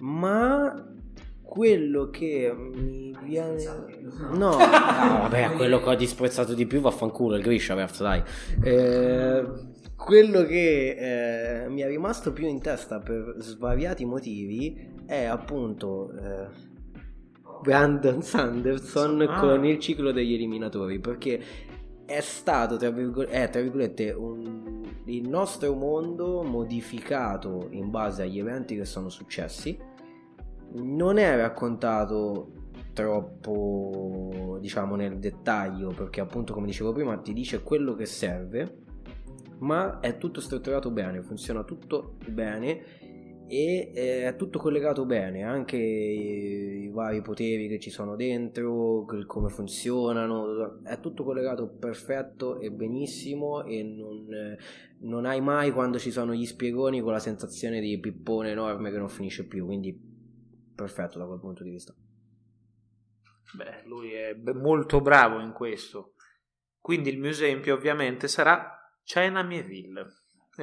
ma 0.00 0.74
quello 1.48 2.10
che 2.10 2.54
mi 2.54 3.16
viene... 3.22 3.56
No, 4.32 4.50
ah, 4.60 5.20
vabbè, 5.22 5.52
quello 5.56 5.80
che 5.80 5.88
ho 5.88 5.94
disprezzato 5.94 6.52
di 6.52 6.66
più 6.66 6.80
vaffanculo, 6.80 7.36
il 7.36 7.42
Grishaverse, 7.42 8.02
dai. 8.02 8.22
Eh, 8.62 9.44
quello 9.98 10.44
che 10.44 11.64
eh, 11.64 11.68
mi 11.68 11.80
è 11.80 11.88
rimasto 11.88 12.32
più 12.32 12.46
in 12.46 12.60
testa 12.60 13.00
per 13.00 13.34
svariati 13.38 14.04
motivi 14.04 14.94
è 15.04 15.24
appunto... 15.24 16.12
eh, 16.12 16.66
Brandon 17.60 18.22
Sanderson 18.22 19.20
Ah. 19.22 19.40
con 19.40 19.64
il 19.64 19.80
ciclo 19.80 20.12
degli 20.12 20.32
eliminatori 20.32 21.00
perché 21.00 21.40
è 22.06 22.20
stato 22.20 22.76
tra, 22.76 22.90
virgo- 22.90 23.26
è, 23.26 23.50
tra 23.50 23.60
virgolette 23.60 24.12
un- 24.12 24.82
il 25.06 25.28
nostro 25.28 25.74
mondo 25.74 26.44
modificato 26.44 27.66
in 27.70 27.90
base 27.90 28.22
agli 28.22 28.38
eventi 28.38 28.76
che 28.76 28.84
sono 28.84 29.08
successi 29.08 29.76
non 30.74 31.18
è 31.18 31.36
raccontato 31.36 32.52
troppo 32.92 34.58
diciamo 34.60 34.94
nel 34.94 35.18
dettaglio 35.18 35.88
perché 35.90 36.20
appunto 36.20 36.52
come 36.52 36.66
dicevo 36.66 36.92
prima 36.92 37.16
ti 37.18 37.32
dice 37.32 37.62
quello 37.64 37.94
che 37.94 38.06
serve 38.06 38.84
ma 39.58 40.00
è 40.00 40.18
tutto 40.18 40.40
strutturato 40.40 40.90
bene 40.90 41.22
funziona 41.22 41.64
tutto 41.64 42.16
bene 42.28 43.08
e 43.48 43.92
eh, 43.94 44.26
è 44.26 44.36
tutto 44.36 44.58
collegato 44.58 45.06
bene, 45.06 45.42
anche 45.42 45.78
i, 45.78 46.90
vari 46.90 47.22
poteri 47.22 47.66
che 47.66 47.78
ci 47.78 47.88
sono 47.88 48.14
dentro, 48.14 49.06
come 49.26 49.48
funzionano, 49.48 50.82
è 50.84 51.00
tutto 51.00 51.24
collegato 51.24 51.66
perfetto 51.66 52.60
e 52.60 52.70
benissimo 52.70 53.64
e 53.64 53.82
non, 53.82 54.26
non 55.00 55.24
hai 55.24 55.40
mai 55.40 55.70
quando 55.70 55.98
ci 55.98 56.10
sono 56.10 56.34
gli 56.34 56.44
spiegoni 56.44 57.00
con 57.00 57.12
la 57.12 57.18
sensazione 57.18 57.80
di 57.80 57.98
pippone 57.98 58.50
enorme 58.50 58.90
che 58.90 58.98
non 58.98 59.08
finisce 59.08 59.46
più, 59.46 59.64
quindi 59.64 59.98
perfetto 60.74 61.18
da 61.18 61.24
quel 61.24 61.40
punto 61.40 61.62
di 61.62 61.70
vista. 61.70 61.94
Beh, 63.54 63.82
lui 63.86 64.12
è 64.12 64.34
molto 64.52 65.00
bravo 65.00 65.40
in 65.40 65.52
questo. 65.52 66.12
Quindi 66.78 67.08
il 67.08 67.18
mio 67.18 67.30
esempio 67.30 67.74
ovviamente 67.74 68.28
sarà 68.28 68.77
China 69.08 69.42
Mieville. 69.42 70.06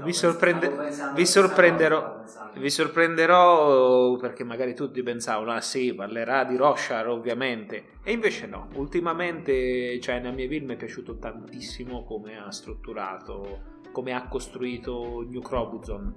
Vi, 0.04 0.14
sorprende- 0.14 0.70
vi 1.16 1.26
sorprenderò, 1.26 2.22
vi 2.58 2.70
sorprenderò 2.70 4.18
perché 4.18 4.44
magari 4.44 4.76
tutti 4.76 5.02
pensavano, 5.02 5.52
ah 5.52 5.62
sì, 5.62 5.96
parlerà 5.96 6.44
di 6.44 6.56
Roshar 6.56 7.08
ovviamente. 7.08 7.94
E 8.04 8.12
invece 8.12 8.46
no, 8.46 8.68
ultimamente 8.76 9.98
China 10.00 10.30
Mieville 10.30 10.66
mi 10.66 10.74
è 10.76 10.78
piaciuto 10.78 11.18
tantissimo 11.18 12.04
come 12.04 12.38
ha 12.38 12.52
strutturato, 12.52 13.82
come 13.92 14.14
ha 14.14 14.28
costruito 14.28 15.26
New 15.28 15.42
Crobuzon. 15.42 16.16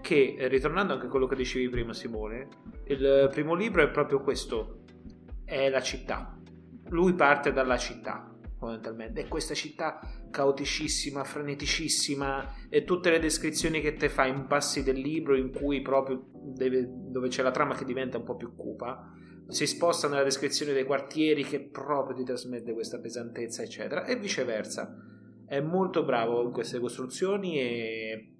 Che, 0.00 0.36
ritornando 0.48 0.94
anche 0.94 1.06
a 1.06 1.10
quello 1.10 1.26
che 1.26 1.36
dicevi 1.36 1.68
prima 1.68 1.92
Simone, 1.92 2.48
il 2.86 3.28
primo 3.30 3.52
libro 3.52 3.82
è 3.82 3.90
proprio 3.90 4.22
questo, 4.22 4.84
è 5.44 5.68
la 5.68 5.82
città. 5.82 6.38
Lui 6.88 7.12
parte 7.12 7.52
dalla 7.52 7.76
città, 7.76 8.29
fondamentalmente. 8.60 9.22
E 9.22 9.28
questa 9.28 9.54
città 9.54 9.98
caoticissima, 10.30 11.24
freneticissima, 11.24 12.68
e 12.68 12.84
tutte 12.84 13.10
le 13.10 13.18
descrizioni 13.18 13.80
che 13.80 13.94
te 13.94 14.08
fa 14.08 14.26
in 14.26 14.46
passi 14.46 14.84
del 14.84 14.98
libro 14.98 15.34
in 15.34 15.50
cui 15.50 15.80
proprio 15.80 16.28
deve- 16.32 16.86
dove 16.88 17.28
c'è 17.28 17.42
la 17.42 17.50
trama 17.50 17.74
che 17.74 17.86
diventa 17.86 18.18
un 18.18 18.24
po' 18.24 18.36
più 18.36 18.54
cupa, 18.54 19.12
si 19.48 19.66
sposta 19.66 20.06
nella 20.06 20.22
descrizione 20.22 20.72
dei 20.72 20.84
quartieri 20.84 21.42
che 21.42 21.60
proprio 21.60 22.14
ti 22.14 22.22
trasmette 22.22 22.72
questa 22.72 23.00
pesantezza, 23.00 23.62
eccetera, 23.62 24.04
e 24.04 24.16
viceversa. 24.16 24.94
È 25.44 25.58
molto 25.58 26.04
bravo 26.04 26.42
in 26.42 26.52
queste 26.52 26.78
costruzioni 26.78 27.58
e 27.58 28.32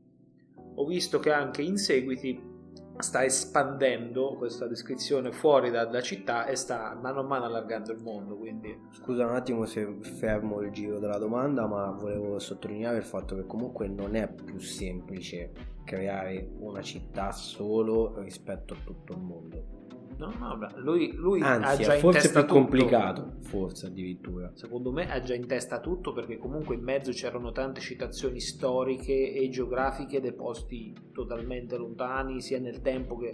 ho 0.77 0.87
visto 0.87 1.19
che 1.19 1.33
anche 1.33 1.63
in 1.63 1.77
seguiti 1.77 2.50
sta 2.99 3.25
espandendo 3.25 4.35
questa 4.37 4.67
descrizione 4.67 5.33
fuori 5.33 5.71
dalla 5.71 6.03
città 6.03 6.47
e 6.47 6.57
sta 6.57 6.99
mano 7.01 7.21
a 7.21 7.23
mano 7.23 7.45
allargando 7.45 7.93
il 7.93 8.03
mondo, 8.03 8.37
quindi 8.37 8.89
Scusa 8.91 9.27
un 9.27 9.35
attimo 9.35 9.65
se 9.65 9.87
fermo 10.03 10.61
il 10.61 10.71
giro 10.71 10.99
della 10.99 11.19
domanda, 11.19 11.67
ma 11.67 11.91
volevo 11.91 12.39
sottolineare 12.39 12.99
il 12.99 13.05
fatto 13.05 13.35
che 13.37 13.47
comunque 13.47 13.89
non 13.89 14.15
è 14.15 14.31
più 14.33 14.59
semplice 14.59 15.53
creare 15.85 16.51
una 16.59 16.83
città 16.83 17.33
solo 17.33 18.21
rispetto 18.21 18.75
a 18.75 18.79
tutto 18.85 19.13
il 19.13 19.21
mondo. 19.21 19.81
No, 20.29 20.57
no, 20.57 20.69
lui, 20.77 21.13
lui 21.15 21.41
ha 21.41 21.53
Anzi, 21.55 21.83
in 21.83 21.99
forse 21.99 22.31
più 22.31 22.41
tutto. 22.41 22.53
complicato, 22.53 23.37
forse 23.41 23.87
addirittura. 23.87 24.51
Secondo 24.55 24.93
me 24.93 25.11
ha 25.11 25.21
già 25.21 25.35
in 25.35 25.47
testa 25.47 25.81
tutto 25.81 26.13
perché 26.13 26.37
comunque 26.37 26.75
in 26.75 26.83
mezzo 26.83 27.11
c'erano 27.13 27.53
tante 27.53 27.81
citazioni 27.81 28.41
storiche 28.41 29.33
e 29.33 29.49
geografiche 29.49 30.21
dei 30.21 30.35
posti 30.35 30.95
totalmente 31.13 31.77
lontani 31.77 32.41
sia 32.41 32.59
nel 32.59 32.83
tempo 32.83 33.17
che, 33.17 33.33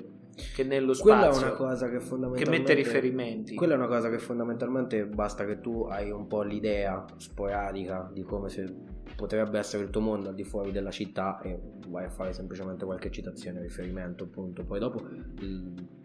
che 0.54 0.62
nello 0.64 0.94
Quella 0.98 1.28
è 1.28 1.32
spazio 1.32 1.46
una 1.46 1.56
cosa 1.56 1.86
che 1.88 1.98
che 1.98 2.00
fondamentalmente 2.00 2.58
mette 2.58 2.74
riferimenti. 2.74 3.54
Quella 3.54 3.74
è 3.74 3.76
una 3.76 3.88
cosa 3.88 4.08
che 4.08 4.18
fondamentalmente 4.18 5.04
basta 5.06 5.44
che 5.44 5.60
tu 5.60 5.82
hai 5.90 6.10
un 6.10 6.26
po' 6.26 6.42
l'idea 6.42 7.04
sporadica 7.16 8.08
di 8.12 8.22
come 8.22 8.48
se 8.48 8.94
potrebbe 9.16 9.58
essere 9.58 9.84
il 9.84 9.90
tuo 9.90 10.02
mondo 10.02 10.28
al 10.28 10.34
di 10.34 10.44
fuori 10.44 10.72
della 10.72 10.90
città 10.90 11.40
e 11.40 11.58
vai 11.88 12.04
a 12.04 12.10
fare 12.10 12.32
semplicemente 12.32 12.84
qualche 12.84 13.10
citazione, 13.10 13.62
riferimento, 13.62 14.24
appunto. 14.24 14.62
Poi 14.64 14.78
dopo 14.78 14.98
l- 15.00 15.95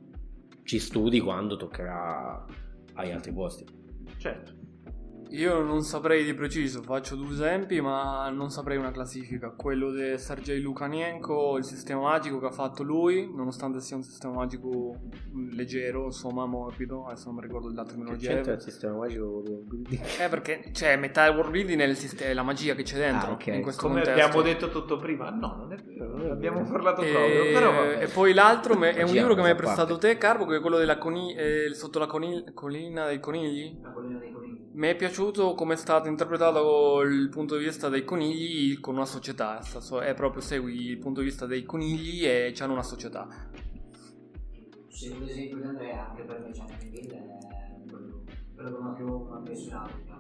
ci 0.72 0.80
studi 0.80 1.20
quando 1.20 1.58
toccherà 1.58 2.46
agli 2.94 3.12
altri 3.12 3.34
posti. 3.34 3.66
Certo. 4.16 4.61
Io 5.34 5.62
non 5.62 5.82
saprei 5.84 6.26
di 6.26 6.34
preciso, 6.34 6.82
faccio 6.82 7.16
due 7.16 7.32
esempi, 7.32 7.80
ma 7.80 8.30
non 8.30 8.50
saprei 8.50 8.76
una 8.78 8.92
classifica. 8.92 9.50
Quello 9.56 9.90
di 9.92 10.18
Sergei 10.18 10.60
Lukanienko, 10.60 11.58
il 11.58 11.64
sistema 11.64 12.02
magico 12.02 12.38
che 12.40 12.48
ha 12.48 12.52
fatto 12.52 12.84
lui, 12.84 13.32
nonostante 13.34 13.80
sia 13.80 13.96
un 13.96 14.04
sistema 14.04 14.34
magico 14.34 14.98
leggero, 15.52 16.06
insomma, 16.06 16.46
morbido, 16.46 17.06
adesso 17.06 17.28
non 17.28 17.36
mi 17.36 17.42
ricordo 17.44 17.72
la 17.74 17.84
Che 17.84 17.88
terminologia. 17.88 18.34
c'entra 18.34 18.54
il 18.56 18.62
sistema 18.62 18.98
magico 18.98 19.32
con 19.42 19.54
il 19.54 19.64
building? 19.64 20.02
Eh, 20.20 20.28
perché 20.28 20.70
c'è 20.74 20.98
metà 20.98 21.24
del 21.26 21.36
world 21.36 21.52
building 21.52 21.80
è, 21.80 21.86
il 21.86 21.96
sist- 21.96 22.22
è 22.22 22.34
la 22.34 22.44
magia 22.44 22.76
che 22.76 22.84
c'è 22.84 22.98
dentro 22.98 23.30
Ah, 23.30 23.34
ok. 23.34 23.48
in 23.48 23.62
questo 23.62 23.82
Come 23.84 24.02
contesto. 24.02 24.22
abbiamo 24.22 24.42
detto 24.42 24.70
tutto 24.70 24.98
prima, 24.98 25.30
no, 25.30 25.56
non 25.60 25.72
è 25.72 25.78
vero, 25.78 26.10
Non 26.18 26.26
è 26.26 26.30
abbiamo 26.30 26.58
vero. 26.60 26.72
parlato 26.74 27.02
E, 27.04 27.10
proprio. 27.12 27.44
Però 27.54 27.72
vabbè. 27.72 28.04
e 28.04 28.08
poi 28.08 28.34
l'altro 28.34 28.76
me- 28.78 28.94
è 28.96 29.04
un 29.04 29.14
libro 29.14 29.34
che 29.36 29.42
mi 29.42 29.48
hai 29.48 29.56
prestato 29.56 29.94
parte. 29.94 30.10
te, 30.10 30.18
Carbo, 30.18 30.46
che 30.46 30.58
è 30.58 30.60
quello 30.60 30.78
della 30.78 30.98
coni- 30.98 31.34
eh, 31.36 31.74
sotto 31.74 32.00
la 32.00 32.08
coni- 32.08 32.44
collina 32.54 33.06
dei 33.08 33.22
conigli. 33.22 33.80
La 33.82 33.92
collina 33.92 34.20
dei 34.20 34.30
conigli. 34.30 34.31
Mi 34.74 34.88
è 34.88 34.96
piaciuto 34.96 35.54
come 35.54 35.74
è 35.74 35.78
stato 35.78 36.08
interpretato 36.08 37.02
il 37.02 37.28
punto 37.30 37.58
di 37.58 37.66
vista 37.66 37.90
dei 37.90 38.06
conigli 38.06 38.80
con 38.80 38.96
una 38.96 39.06
società. 39.06 39.60
È 39.60 40.14
proprio 40.14 40.42
segui 40.42 40.88
il 40.88 40.98
punto 40.98 41.20
di 41.20 41.26
vista 41.26 41.46
dei 41.46 41.64
conigli 41.64 42.26
e 42.26 42.54
hanno 42.60 42.74
una 42.74 42.84
società. 42.84 43.28
Seguo 44.88 45.26
l'esempio 45.26 45.58
di 45.58 45.64
Andrea, 45.64 46.10
anche 46.10 46.24
per 46.24 46.40
me 46.40 46.52
Gianni 46.52 46.90
Bill 46.90 47.12
è 47.12 47.90
quello, 47.90 48.24
quello 48.56 48.72
che 48.72 48.82
mi 48.82 48.88
ha 48.88 48.94
più 48.94 49.36
impressionato 49.36 50.12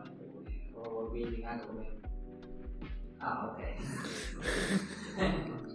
building, 1.12 1.43
anche 1.43 1.66
come... 1.68 1.99
Ah, 3.18 3.54
ok. 3.54 3.60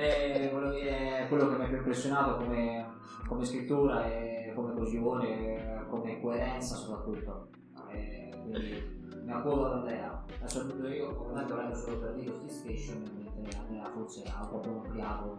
Eh, 0.00 0.48
volevo 0.52 0.72
dire, 0.72 1.26
quello 1.28 1.48
che 1.48 1.56
mi 1.56 1.64
ha 1.64 1.66
più 1.66 1.76
impressionato 1.76 2.36
come, 2.36 2.86
come 3.26 3.44
scrittura 3.44 4.06
e 4.06 4.52
come 4.54 4.72
coesione, 4.72 5.84
come 5.90 6.20
coerenza 6.20 6.76
soprattutto. 6.76 7.50
Eh, 7.92 8.30
quindi 8.42 8.96
mi 9.24 9.32
accodo 9.32 9.66
ad 9.66 9.72
Andrea. 9.78 10.24
Adesso 10.40 10.66
tutto 10.66 10.88
io 10.88 11.20
ovviamente 11.20 11.52
volendo 11.52 11.74
solo 11.76 11.98
per 11.98 12.14
dire 12.14 12.32
Steel 12.34 12.50
Station, 12.50 13.02
mentre 13.36 13.90
forse 13.92 14.22
ha 14.26 14.46
proprio 14.46 14.82
ampliato 14.82 15.38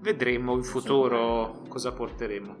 Vedremo 0.00 0.54
in 0.54 0.62
futuro 0.62 1.62
cosa 1.68 1.92
porteremo. 1.92 2.56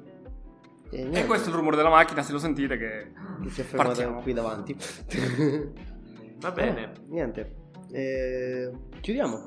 E, 0.90 1.00
E 1.00 1.02
niente, 1.02 1.26
questo 1.26 1.48
è 1.48 1.50
il 1.52 1.58
rumore 1.58 1.76
della 1.76 1.90
macchina, 1.90 2.22
se 2.22 2.32
lo 2.32 2.38
sentite 2.38 2.76
che... 2.76 3.12
che 3.42 3.48
si 3.50 3.60
è 3.60 3.64
fermata 3.64 3.88
Partiamo. 3.90 4.20
qui 4.20 4.32
davanti. 4.32 4.76
Va 6.40 6.50
bene. 6.52 6.92
Eh, 6.92 7.00
niente. 7.08 7.54
Eh, 7.90 8.70
chiudiamo. 9.00 9.42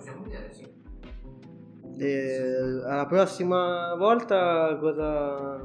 Eh, 2.00 2.84
alla 2.86 3.06
prossima 3.08 3.96
volta 3.96 4.78
cosa... 4.80 5.64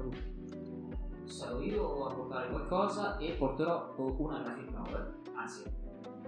Sarò 1.24 1.60
io 1.60 2.06
a 2.06 2.14
portare 2.14 2.50
qualcosa 2.50 3.16
e 3.18 3.32
porterò 3.32 3.94
una 3.96 4.42
graphic 4.42 4.70
novel, 4.70 5.20
anzi 5.34 5.62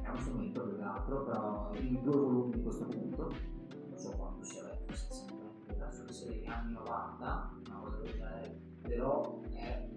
è 0.03 0.09
un 0.09 0.19
strumento 0.19 0.63
più 0.63 0.77
che 0.77 0.83
altro, 0.83 1.25
però 1.25 1.71
in 1.75 2.03
due 2.03 2.17
volumi 2.17 2.53
di 2.53 2.63
questo 2.63 2.87
punto, 2.87 3.31
non 3.89 3.99
so 3.99 4.11
quanto 4.13 4.45
sia 4.45 4.63
vecchio, 4.65 4.97
sinceramente, 4.97 5.75
penso 5.75 6.05
che 6.05 6.13
sia 6.13 6.29
degli 6.29 6.47
anni 6.47 6.73
90, 6.73 7.55
una 7.67 7.79
cosa 7.81 7.97
del 7.97 8.13
genere, 8.13 8.61
però 8.83 9.41
è 9.51 9.89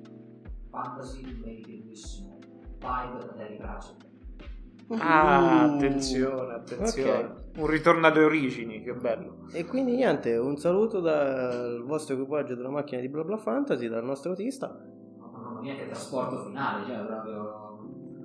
fantasy 0.70 1.34
bellissimo, 1.34 2.40
vibe 2.40 3.18
da 3.20 3.34
Terry 3.36 3.58
Pratchett. 3.58 4.07
Ah, 4.90 5.66
Uh, 5.68 5.76
attenzione, 5.76 6.54
attenzione. 6.54 7.12
ok. 7.12 7.60
Un 7.60 7.68
ritorno 7.68 8.08
alle 8.08 8.24
origini, 8.24 8.82
che 8.82 8.94
bello. 8.94 9.46
E 9.52 9.66
quindi 9.66 9.96
niente, 9.96 10.38
un 10.38 10.58
saluto 10.58 11.00
dal 11.02 11.84
vostro 11.84 12.14
equipaggio 12.16 12.56
della 12.56 12.70
macchina 12.70 13.02
di 13.02 13.10
BlaBla 13.10 13.38
Fantasy, 13.38 13.90
dal 13.90 14.06
nostro 14.06 14.30
autista. 14.32 14.80
Mamma 15.20 15.60
mia 15.60 15.76
che 15.76 15.88
trasporto 15.88 16.46
finale, 16.46 16.86
cioè 16.86 17.06
proprio 17.06 17.80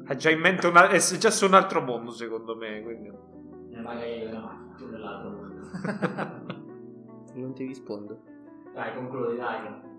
Ha 0.07 0.15
già 0.15 0.31
in 0.31 0.39
mente 0.41 0.67
una... 0.69 0.89
è 0.89 0.99
già 0.99 1.31
su 1.31 1.47
un 1.47 1.55
altro 1.55 1.81
mondo, 1.81 2.11
secondo 2.13 2.55
me. 2.57 2.83
Quindi... 2.83 3.11
nel 3.71 3.83
bagagliaio 3.83 4.27
della 4.27 4.41
macchina, 4.41 4.75
più 4.77 4.91
nell'altro 4.91 5.31
mondo. 5.31 6.51
Non 7.35 7.55
ti 7.55 7.65
rispondo. 7.65 8.21
Dai, 8.75 8.95
concludi, 8.95 9.37
dai. 9.39 9.91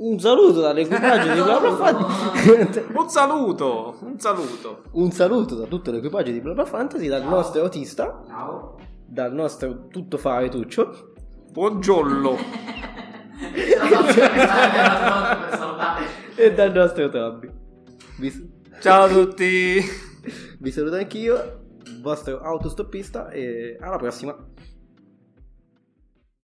Un 0.00 0.18
saluto 0.18 0.62
dall'equipaggio 0.62 1.34
di 1.34 1.40
BlaBla 1.44 1.76
Fantasy. 1.76 2.84
un 2.96 3.08
saluto, 3.10 3.98
un 4.00 4.18
saluto. 4.18 4.82
un 4.92 5.10
saluto 5.10 5.54
da 5.56 5.66
tutto 5.66 5.90
l'equipaggio 5.90 6.32
di 6.32 6.40
BlaBla 6.40 6.64
Fantasy, 6.64 7.06
dal 7.06 7.20
Ciao. 7.20 7.28
nostro 7.28 7.60
autista, 7.60 8.22
Ciao. 8.26 8.78
dal 9.04 9.34
nostro 9.34 9.88
tuttofare 9.88 10.48
Tuccio. 10.48 11.12
Buongiorno. 11.52 12.34
e 16.34 16.54
dal 16.54 16.72
nostro 16.72 17.10
Toby. 17.10 17.50
Vi, 18.16 18.52
Ciao 18.80 19.04
a 19.04 19.08
tutti! 19.08 19.82
vi 20.60 20.70
saluto 20.70 20.96
anch'io, 20.96 21.34
il 21.84 22.00
vostro 22.00 22.40
autostoppista 22.40 23.28
e 23.28 23.76
alla 23.78 23.98
prossima. 23.98 24.34